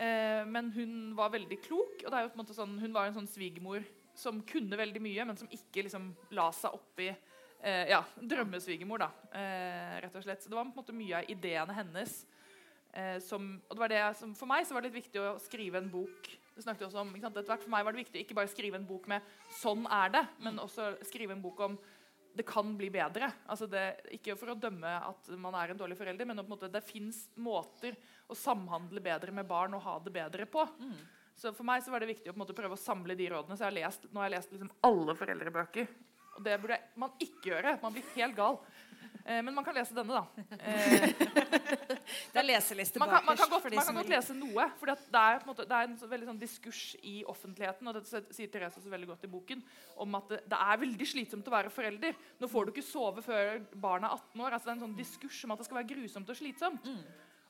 [0.00, 2.94] Eh, men hun var veldig klok, og det er jo på en måte sånn, hun
[2.96, 3.84] var en sånn svigermor
[4.16, 6.08] som kunne veldig mye, men som ikke liksom
[6.38, 10.40] la seg opp i eh, ja, drømmesvigermor, da, eh, rett og slett.
[10.40, 12.16] Så det var på en måte mye av ideene hennes
[13.20, 15.76] som Og det var det som, for meg så var det litt viktig å skrive
[15.82, 17.36] en bok det snakket også om, ikke sant?
[17.36, 19.20] Etter hvert For meg var det viktig ikke bare skrive en bok med
[19.60, 21.78] 'sånn er det', men også skrive en bok om
[22.36, 23.30] det kan bli bedre.
[23.48, 23.84] Altså det,
[24.18, 26.84] ikke for å dømme at man er en dårlig forelder, men på en måte, det
[26.84, 27.96] fins måter
[28.28, 30.66] å samhandle bedre med barn og ha det bedre på.
[31.36, 33.28] Så for meg så var det viktig å på en måte prøve å samle de
[33.28, 33.56] rådene.
[33.56, 35.90] Så jeg har lest, nå har jeg lest liksom alle foreldrebøker.
[36.36, 37.76] Og det burde man ikke gjøre.
[37.82, 38.58] Man blir helt gal.
[39.26, 40.56] Eh, men man kan lese denne, da.
[40.60, 41.06] Eh,
[42.32, 44.66] Det er leseliste man, kan, man, kan godt, man kan godt lese noe.
[44.78, 47.90] For det er, på en måte, det er en så, veldig sånn diskurs i offentligheten
[47.90, 49.64] og det sier Therese også veldig godt i boken,
[50.04, 52.18] om at det, det er veldig slitsomt å være forelder.
[52.38, 54.52] Nå får du ikke sove før barnet er 18 år.
[54.52, 56.86] altså Det er en sånn diskurs om at det skal være grusomt og slitsomt.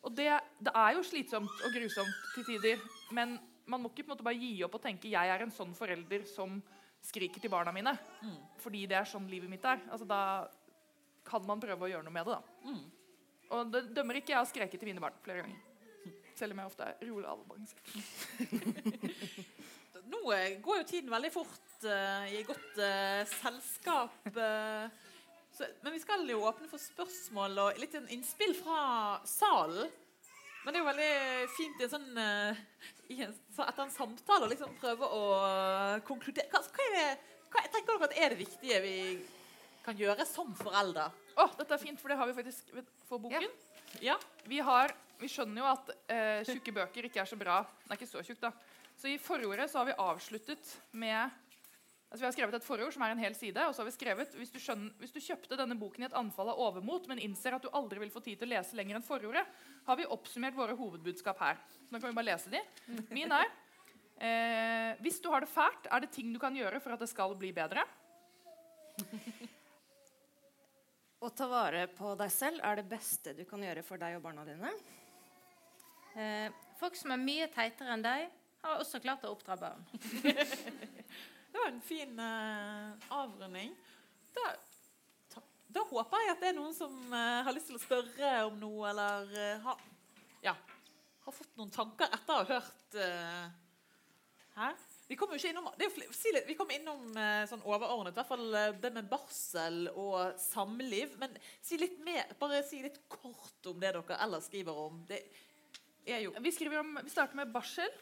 [0.07, 0.31] Og det,
[0.63, 4.27] det er jo slitsomt og grusomt til tider, men man må ikke på en måte
[4.27, 6.61] bare gi opp og tenke jeg er en sånn forelder som
[7.05, 7.93] skriker til barna mine.
[8.63, 9.83] Fordi det er sånn livet mitt er.
[9.91, 10.21] Altså Da
[11.27, 12.37] kan man prøve å gjøre noe med det.
[12.37, 12.75] da.
[13.57, 15.63] Og det dømmer ikke jeg har skreket til mine barn flere ganger.
[16.37, 17.85] Selv om jeg ofte er rolig avbalansert.
[20.13, 24.17] nå eh, går jo tiden veldig fort uh, i godt uh, selskap.
[24.37, 24.87] Uh,
[25.57, 29.89] så, men vi skal jo åpne for spørsmål og litt en innspill fra salen.
[30.67, 32.21] Men det er jo veldig fint i en sånn,
[33.15, 35.21] i en, etter en samtale å liksom prøve å
[36.09, 36.51] konkludere.
[36.51, 38.97] Hva, hva, er det, hva tenker dere at er det viktige vi
[39.87, 41.09] kan gjøre som foreldre?
[41.37, 42.73] Oh, dette er fint, for det har vi faktisk
[43.07, 43.49] for boken.
[44.05, 44.17] Ja.
[44.49, 47.61] Vi, har, vi skjønner jo at eh, tjukke bøker ikke er så bra.
[47.85, 48.53] Den er ikke så tjukk, da.
[48.97, 51.43] Så i forordet så har vi avsluttet med
[52.07, 53.61] altså Vi har skrevet et forord som er en hel side.
[53.67, 56.17] og så har vi skrevet, hvis du, skjønner, hvis du kjøpte denne boken i et
[56.17, 58.97] anfall av overmot, men innser at du aldri vil få tid til å lese lenger
[58.97, 59.43] enn forordet,
[59.89, 61.59] har vi oppsummert våre hovedbudskap her.
[61.83, 62.63] Så nå kan vi bare lese de.
[63.11, 63.51] Min er
[64.23, 67.11] eh, Hvis du har det fælt, er det ting du kan gjøre for at det
[67.11, 67.85] skal bli bedre.
[71.27, 74.23] Å ta vare på deg selv er det beste du kan gjøre for deg og
[74.23, 74.69] barna dine.
[76.15, 78.29] Eh, folk som er mye teitere enn deg,
[78.63, 79.83] har også klart å oppdra barn.
[81.57, 83.71] Det var en fin eh, avrunding.
[84.37, 84.51] Da,
[85.33, 88.33] ta, da håper jeg at det er noen som eh, har lyst til å spørre
[88.45, 89.75] om noe, eller eh, ha,
[90.45, 90.53] ja,
[91.25, 93.55] har fått noen tanker etter å ha hørt her.
[94.59, 94.69] Hæ?
[95.07, 95.93] Vi kommer jo innom, er
[96.35, 100.35] litt, vi kom innom eh, sånn overordnet, i hvert fall eh, det med barsel og
[100.43, 101.15] samliv.
[101.21, 104.99] Men si litt mer, bare si litt kort om det dere ellers skriver om.
[105.07, 105.23] Det
[106.11, 107.93] er jo Vi, skriver om, vi starter med barsel.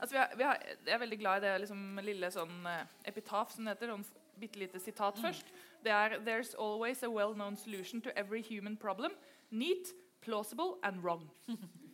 [0.00, 2.84] Altså, vi har, vi har, jeg er veldig glad i det liksom, lille sånn, eh,
[3.08, 3.94] epitaf, som det heter.
[3.96, 4.06] Sånn
[4.36, 5.48] bitte lite sitat først.
[5.84, 9.12] Det er There's always a well-known solution to every human problem.
[9.50, 11.30] Neat, plausible and wrong.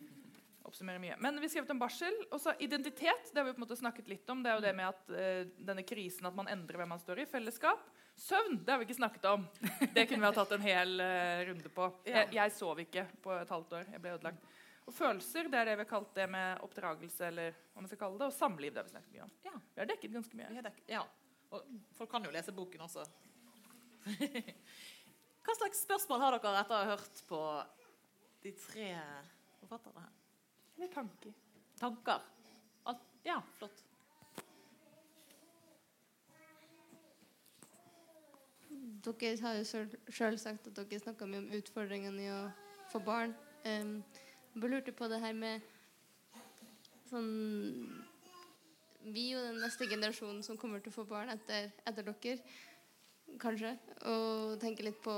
[0.73, 1.15] Oppsummerer mye.
[1.21, 2.15] Men vi skrev om barsel.
[2.33, 3.27] Og så identitet.
[3.29, 4.39] Det har vi på en måte snakket litt om.
[4.41, 7.21] Det er jo det med at uh, denne krisen at man endrer hvem man står
[7.21, 7.25] i.
[7.29, 7.83] Fellesskap.
[8.17, 9.45] Søvn det har vi ikke snakket om.
[9.93, 11.91] Det kunne vi ha tatt en hel uh, runde på.
[12.09, 13.91] Jeg, jeg sov ikke på et halvt år.
[13.93, 14.47] Jeg ble ødelagt.
[14.89, 18.01] Og følelser, det er det vi har kalt det med oppdragelse, eller hva man skal
[18.01, 18.31] kalle det.
[18.31, 19.37] Og samliv, det har vi snakket mye om.
[19.45, 19.53] Ja.
[19.75, 20.65] Vi har dekket ganske mye.
[20.65, 21.03] Det, ja.
[21.53, 21.69] Og
[22.01, 23.05] folk kan jo lese boken også.
[25.45, 27.45] Hva slags spørsmål har dere etter å ha hørt på
[28.41, 28.89] de tre
[29.61, 30.19] forfatterne her?
[30.83, 31.33] Eller tanker.
[31.79, 32.21] Tanker?
[32.83, 33.83] Alt, ja, flott.
[39.03, 42.41] Dere har jo sjøl sagt at dere snakka mye om utfordringene i å
[42.91, 43.31] få barn.
[43.63, 44.01] Um,
[44.57, 45.63] jeg lurte på det her med
[47.07, 47.31] sånn
[49.07, 52.35] Vi er jo den neste generasjonen som kommer til å få barn etter, etter dere,
[53.39, 53.77] kanskje.
[54.03, 55.15] Og tenke litt på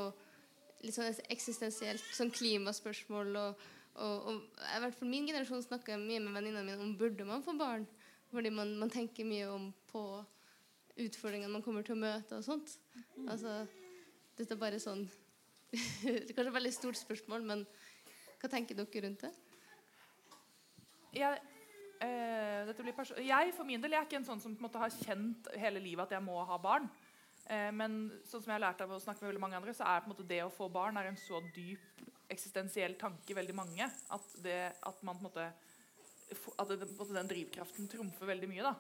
[0.86, 3.66] litt sånn eksistensielt, sånn klimaspørsmål og,
[3.96, 7.44] og, og i hvert fall min generasjon snakker mye med venninnene mine om burde man
[7.46, 7.86] få barn.
[8.32, 10.02] Fordi man, man tenker mye om på
[11.00, 12.76] utfordringene man kommer til å møte og sånt.
[13.28, 13.62] Altså,
[14.36, 15.06] dette er bare sånn
[15.76, 17.66] Det er kanskje et veldig stort spørsmål, men
[18.40, 19.32] hva tenker dere rundt det?
[21.16, 21.42] Jeg,
[22.04, 22.72] øh,
[23.24, 26.06] jeg for min del jeg er ikke en sånn som måte har kjent hele livet
[26.06, 26.88] at jeg må ha barn.
[27.48, 29.88] Eh, men sånn som jeg har lært av å snakke med veldig mange andre, så
[29.88, 34.60] er måte det å få barn en så dyp eksistensiell tanke veldig mange at, det,
[34.82, 35.48] at man på en måte
[36.58, 38.64] at det, den drivkraften trumfer veldig mye.
[38.66, 38.74] da.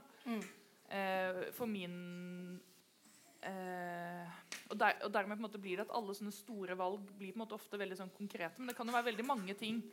[0.96, 1.96] Eh, for min
[3.46, 4.34] eh,
[4.70, 7.34] og, der, og dermed på en måte blir det at alle sånne store valg blir
[7.34, 8.58] på en måte ofte veldig sånn konkrete.
[8.58, 9.84] Men det kan jo være veldig mange ting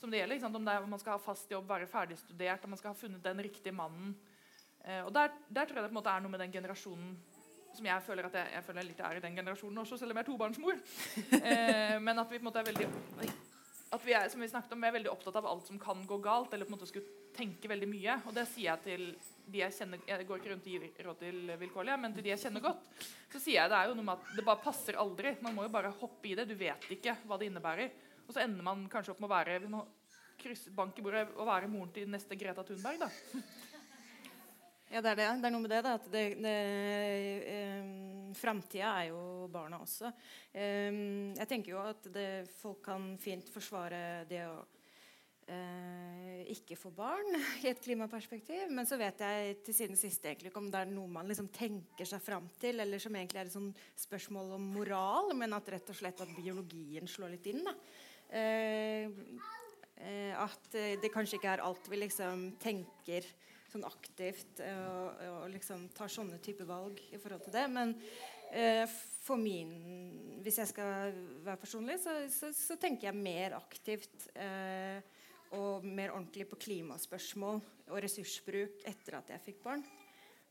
[0.00, 0.48] som det gjelder.
[0.48, 2.98] Om det er om man skal ha fast jobb, være ferdigstudert, om man skal ha
[2.98, 4.16] funnet den riktige mannen.
[4.82, 7.16] Eh, og der, der tror jeg det på en måte er noe med den generasjonen
[7.78, 10.20] som jeg føler at jeg, jeg føler litt er i den generasjonen også, selv om
[10.20, 10.80] jeg er tobarnsmor.
[11.36, 12.88] Eh, men at vi på en måte er veldig
[13.96, 16.00] at vi er, som vi snakket om, vi er veldig opptatt av alt som kan
[16.08, 18.16] gå galt, eller på en måte skulle tenke veldig mye.
[18.26, 19.04] Og det sier jeg til
[19.46, 22.32] de jeg kjenner Jeg går ikke rundt og gir råd til vilkårlige, men til de
[22.32, 22.88] jeg kjenner godt,
[23.30, 25.36] så sier jeg det er jo noe med at det bare passer aldri.
[25.44, 26.48] Man må jo bare hoppe i det.
[26.50, 27.94] Du vet ikke hva det innebærer.
[28.26, 29.84] Og så ender man kanskje opp med å være vi må
[30.36, 33.08] krysse bank i bordet og være moren til neste Greta Thunberg, da.
[34.86, 35.26] Ja, det er det.
[35.42, 35.82] Det er noe med det.
[35.82, 36.24] da, at det,
[37.82, 39.20] um, Framtida er jo
[39.50, 40.12] barna også.
[40.54, 44.60] Em, jeg tenker jo at det, folk kan fint forsvare det å
[45.50, 47.34] eh, ikke få barn
[47.64, 48.70] i et klimaperspektiv.
[48.70, 51.50] Men så vet jeg til siden sist egentlig ikke om det er noe man liksom
[51.54, 53.72] tenker seg fram til, eller som egentlig er et sånn
[54.06, 57.64] spørsmål om moral, men at rett og slett at biologien slår litt inn.
[57.66, 57.74] da.
[58.36, 59.10] Eh,
[60.02, 63.26] eh, at eh, det kanskje ikke er alt vi liksom tenker
[63.76, 67.66] sånn aktivt eh, og, og liksom tar sånne type valg i forhold til det.
[67.72, 67.94] Men
[68.52, 68.84] eh,
[69.26, 69.74] for min
[70.46, 75.02] Hvis jeg skal være personlig, så, så, så tenker jeg mer aktivt eh,
[75.56, 79.82] og mer ordentlig på klimaspørsmål og ressursbruk etter at jeg fikk barn.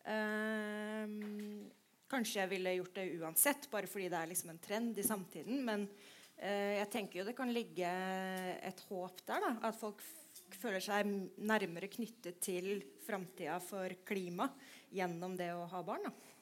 [0.03, 1.15] Eh,
[2.11, 5.63] kanskje jeg ville gjort det uansett, bare fordi det er liksom en trend i samtiden.
[5.67, 5.87] Men
[6.35, 7.95] eh, jeg tenker jo det kan ligge
[8.59, 9.47] et håp der.
[9.47, 10.03] da, At folk
[10.59, 14.49] føler seg nærmere knyttet til framtida for klima
[14.93, 16.07] gjennom det å ha barn.
[16.07, 16.35] Da.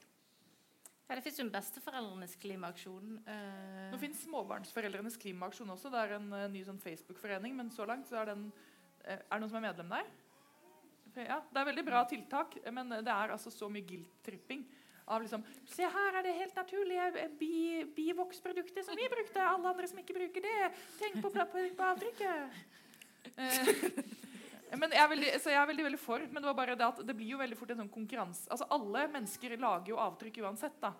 [1.08, 3.18] Ja, det fins jo en besteforeldrenes klimaaksjon.
[3.28, 3.90] Uh...
[3.92, 5.92] Nå fins Småbarnsforeldrenes klimaaksjon også.
[5.94, 9.20] Det er en uh, ny sånn Facebook-forening, men så langt så er den uh, Er
[9.20, 10.14] det noen som er medlem der?
[11.14, 14.64] Ja, Det er veldig bra tiltak, men det er altså så mye guilt-tripping.
[15.04, 19.44] Av liksom Se, her er det helt naturlige bi, bivoksproduktet som vi brukte.
[19.44, 20.72] Alle andre som ikke bruker det.
[21.02, 21.44] Tenk på, på,
[21.78, 22.64] på avtrykket.
[24.80, 27.02] men jeg er, veldig, jeg er veldig, veldig for, men det var bare det at
[27.08, 28.48] det blir jo veldig fort en sånn konkurranse.
[28.54, 30.80] Altså Alle mennesker lager jo avtrykk uansett.
[30.82, 30.94] da.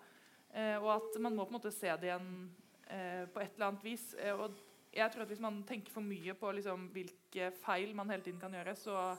[0.54, 2.30] Eh, og at man må på en måte se det igjen
[2.86, 4.12] eh, på et eller annet vis.
[4.22, 4.54] Eh, og
[4.94, 8.38] jeg tror at Hvis man tenker for mye på liksom, hvilke feil man hele tiden
[8.40, 9.16] kan gjøre, så,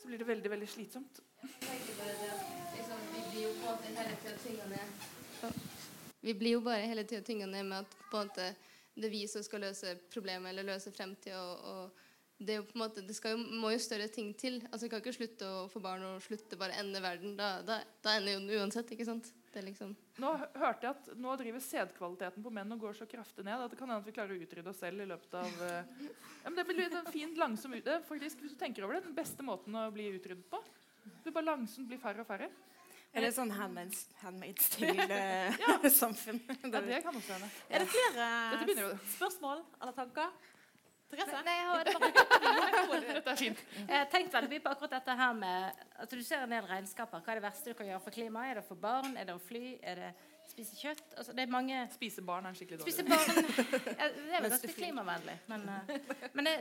[0.00, 1.20] så blir det veldig veldig slitsomt.
[1.42, 5.60] Liksom, vi blir jo på en måte hele tida tynga ned.
[6.26, 8.48] Vi blir jo bare hele tida tynga ned med at på en måte
[8.96, 11.40] det er vi som skal løse problemet eller løse fremtida.
[12.36, 14.58] Det, måte, det jo, må jo større ting til.
[14.70, 17.36] Altså, Vi kan ikke slutte å få barn og slutte bare ende verden.
[17.38, 18.92] Da, da, da ender jo den uansett.
[18.92, 19.32] ikke sant?
[19.56, 19.94] Liksom.
[20.20, 23.72] Nå hørte jeg at nå driver sædkvaliteten på menn og går så kraftig ned at
[23.72, 26.02] det kan hende at vi klarer å utrydde oss selv i løpet av uh,
[26.42, 29.46] ja, Det blir en fint langsom ut, faktisk, Hvis du tenker over det, den beste
[29.46, 30.60] måten å bli utryddet på.
[31.24, 32.50] Du bare langsomt blir færre og færre.
[33.16, 34.02] Eller sånn handmaid's
[34.76, 36.42] tale-samfunn.
[36.74, 37.48] ja, det kan også hende.
[37.70, 40.36] Er det flere spørsmål eller tanker?
[41.06, 41.40] Therese?
[41.46, 41.84] Nei, jeg har
[43.06, 43.60] Dette er fint.
[43.78, 46.66] Jeg har tenkt veldig mye på akkurat dette her med at du ser en del
[46.66, 47.22] regnskaper.
[47.22, 48.50] Hva er det verste du kan gjøre for klimaet?
[48.50, 49.14] Er det for barn?
[49.16, 49.76] Er det å fly?
[49.86, 50.10] Er det
[50.50, 51.06] spise kjøtt?
[51.14, 52.96] Altså, det er mange Spise barn er skikkelig dårlig.
[52.96, 53.38] Spise barn,
[53.86, 55.38] ja, det er vel ganske klimavennlig.
[55.52, 56.56] Men, uh, men det,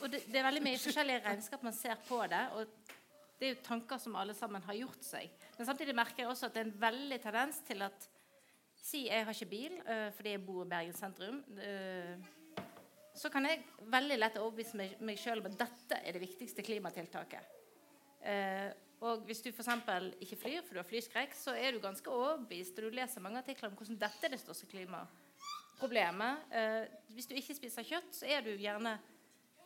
[0.00, 2.42] og det, det, er veldig mye forskjellige regnskap man ser på det.
[2.58, 2.98] Og
[3.42, 5.30] det er jo tanker som alle sammen har gjort seg.
[5.58, 8.10] Men samtidig merker jeg også at det er en veldig tendens til at
[8.82, 11.36] Si jeg har ikke bil uh, fordi jeg bor i Bergen sentrum.
[11.54, 12.16] Uh,
[13.14, 13.60] så kan jeg
[13.92, 17.60] veldig lett overbevise meg, meg sjøl om at dette er det viktigste klimatiltaket.
[18.24, 18.70] Uh,
[19.06, 19.70] og hvis du f.eks.
[20.22, 22.78] ikke flyr for du har flyskrekk, så er du ganske overbevist.
[22.78, 26.52] Og du leser mange artikler om hvordan dette er det største klimaproblemet.
[27.10, 28.94] hvis du ikke spiser kjøtt, så er du gjerne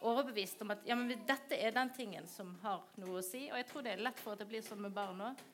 [0.04, 3.46] overbevist om at ja, men dette er den tingen som har noe å si.
[3.50, 5.44] Og jeg tror det er lett for at det blir sånn med barn òg.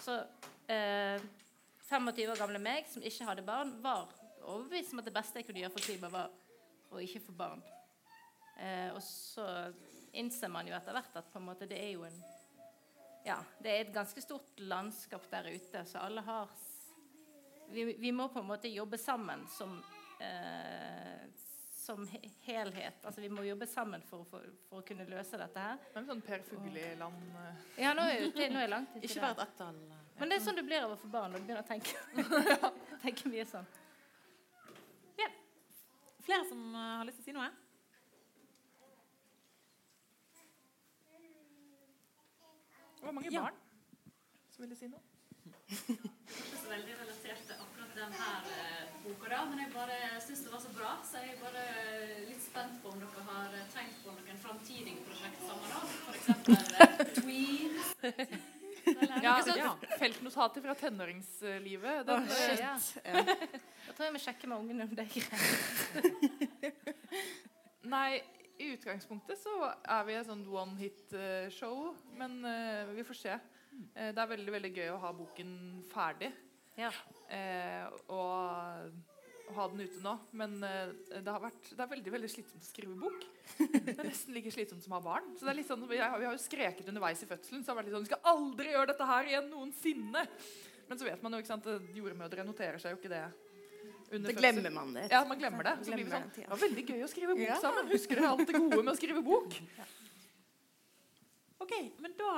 [0.00, 0.16] Så
[0.70, 1.20] eh,
[1.90, 4.08] 25 år gamle meg, som ikke hadde barn, var
[4.40, 7.62] overbevist om at det beste jeg kunne gjøre for klimaet, var å ikke få barn.
[8.60, 9.46] Eh, og så
[10.16, 12.20] innser man jo etter hvert at på en måte det er jo en
[13.20, 16.48] ja, det er et ganske stort landskap der ute, så alle har
[17.70, 19.76] Vi, vi må på en måte jobbe sammen som
[20.18, 21.28] eh,
[21.80, 22.08] som
[22.44, 23.04] helhet.
[23.04, 25.78] Altså, vi må jobbe sammen for, for, for å kunne løse dette her.
[25.92, 27.62] Det er sånn Per Fugelli-land eh.
[27.80, 29.80] Ja, nå er, det, nå er langt Ikke bare et ett-tall.
[30.20, 31.94] Men det er sånn du blir overfor barn når du begynner å tenke,
[33.06, 33.68] tenke mye sånn.
[35.16, 35.30] Ja.
[36.26, 37.48] Flere som uh, har lyst til å si noe?
[43.00, 43.46] Det var mange ja.
[43.46, 43.56] barn
[44.52, 45.00] som ville si noe.
[45.70, 48.69] Ikke så veldig relatert til akkurat denne uh,
[49.04, 51.64] boka, da, men jeg bare syns det var så bra, så jeg er bare
[52.28, 55.68] litt spent på om dere har tenkt på noen framtidige prosjekt sammen.
[55.74, 57.20] da, F.eks.
[57.20, 57.78] tweet.
[59.22, 59.76] Ja, ja.
[59.98, 62.06] Feltnotater fra tenåringslivet.
[62.06, 62.60] da oh, shit.
[62.60, 62.74] Ja.
[63.04, 66.74] Jeg tror jeg vi sjekker med ungene om det er greit.
[67.94, 68.20] Nei,
[68.60, 71.90] i utgangspunktet så er vi et sånn one hit-show,
[72.20, 73.40] men uh, vi får se.
[73.96, 75.52] Uh, det er veldig veldig gøy å ha boken
[75.92, 76.32] ferdig.
[76.80, 76.90] Ja.
[77.30, 78.90] Eh, og
[79.54, 80.14] ha den ute nå.
[80.36, 83.26] Men eh, det, har vært, det er veldig veldig slitsomt å skrive bok.
[83.58, 85.30] Det er nesten like slitsomt som å ha barn.
[85.36, 87.64] Så det er litt sånn, jeg, Vi har jo skreket underveis i fødselen.
[87.64, 90.26] så har det vært litt sånn, Vi skal aldri gjøre dette her igjen noensinne!
[90.90, 93.22] Men så vet man jo ikke sant, jordmødre noterer seg jo ikke det.
[94.10, 95.04] Under det glemmer man det.
[95.12, 95.76] Ja, man glemmer det.
[95.86, 97.90] Så blir vi sånn, det var veldig gøy å skrive bok sammen.
[97.92, 99.54] Husker dere alt det gode med å skrive bok?
[101.62, 102.32] Ok, men da,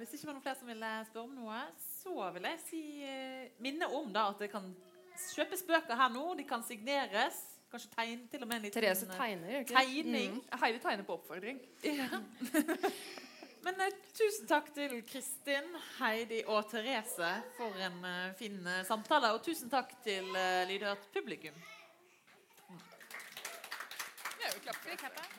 [0.00, 1.62] Hvis det ikke var noen flere som ville spørre om noe,
[2.04, 4.68] så vil jeg si, eh, minne om da at det kan
[5.32, 6.24] kjøpes bøker her nå.
[6.38, 7.40] De kan signeres.
[7.72, 10.36] Kanskje tegne til og med en liten Therese tegner, ikke tegning.
[10.38, 10.58] Mm.
[10.62, 11.58] Heidi tegner på oppfordring.
[11.82, 12.20] Ja.
[13.64, 19.32] Men uh, tusen takk til Kristin, Heidi og Therese for en uh, fin uh, samtale.
[19.34, 21.56] Og tusen takk til uh, lydhørt publikum.
[24.44, 24.60] Ja, vi
[25.00, 25.33] klapper.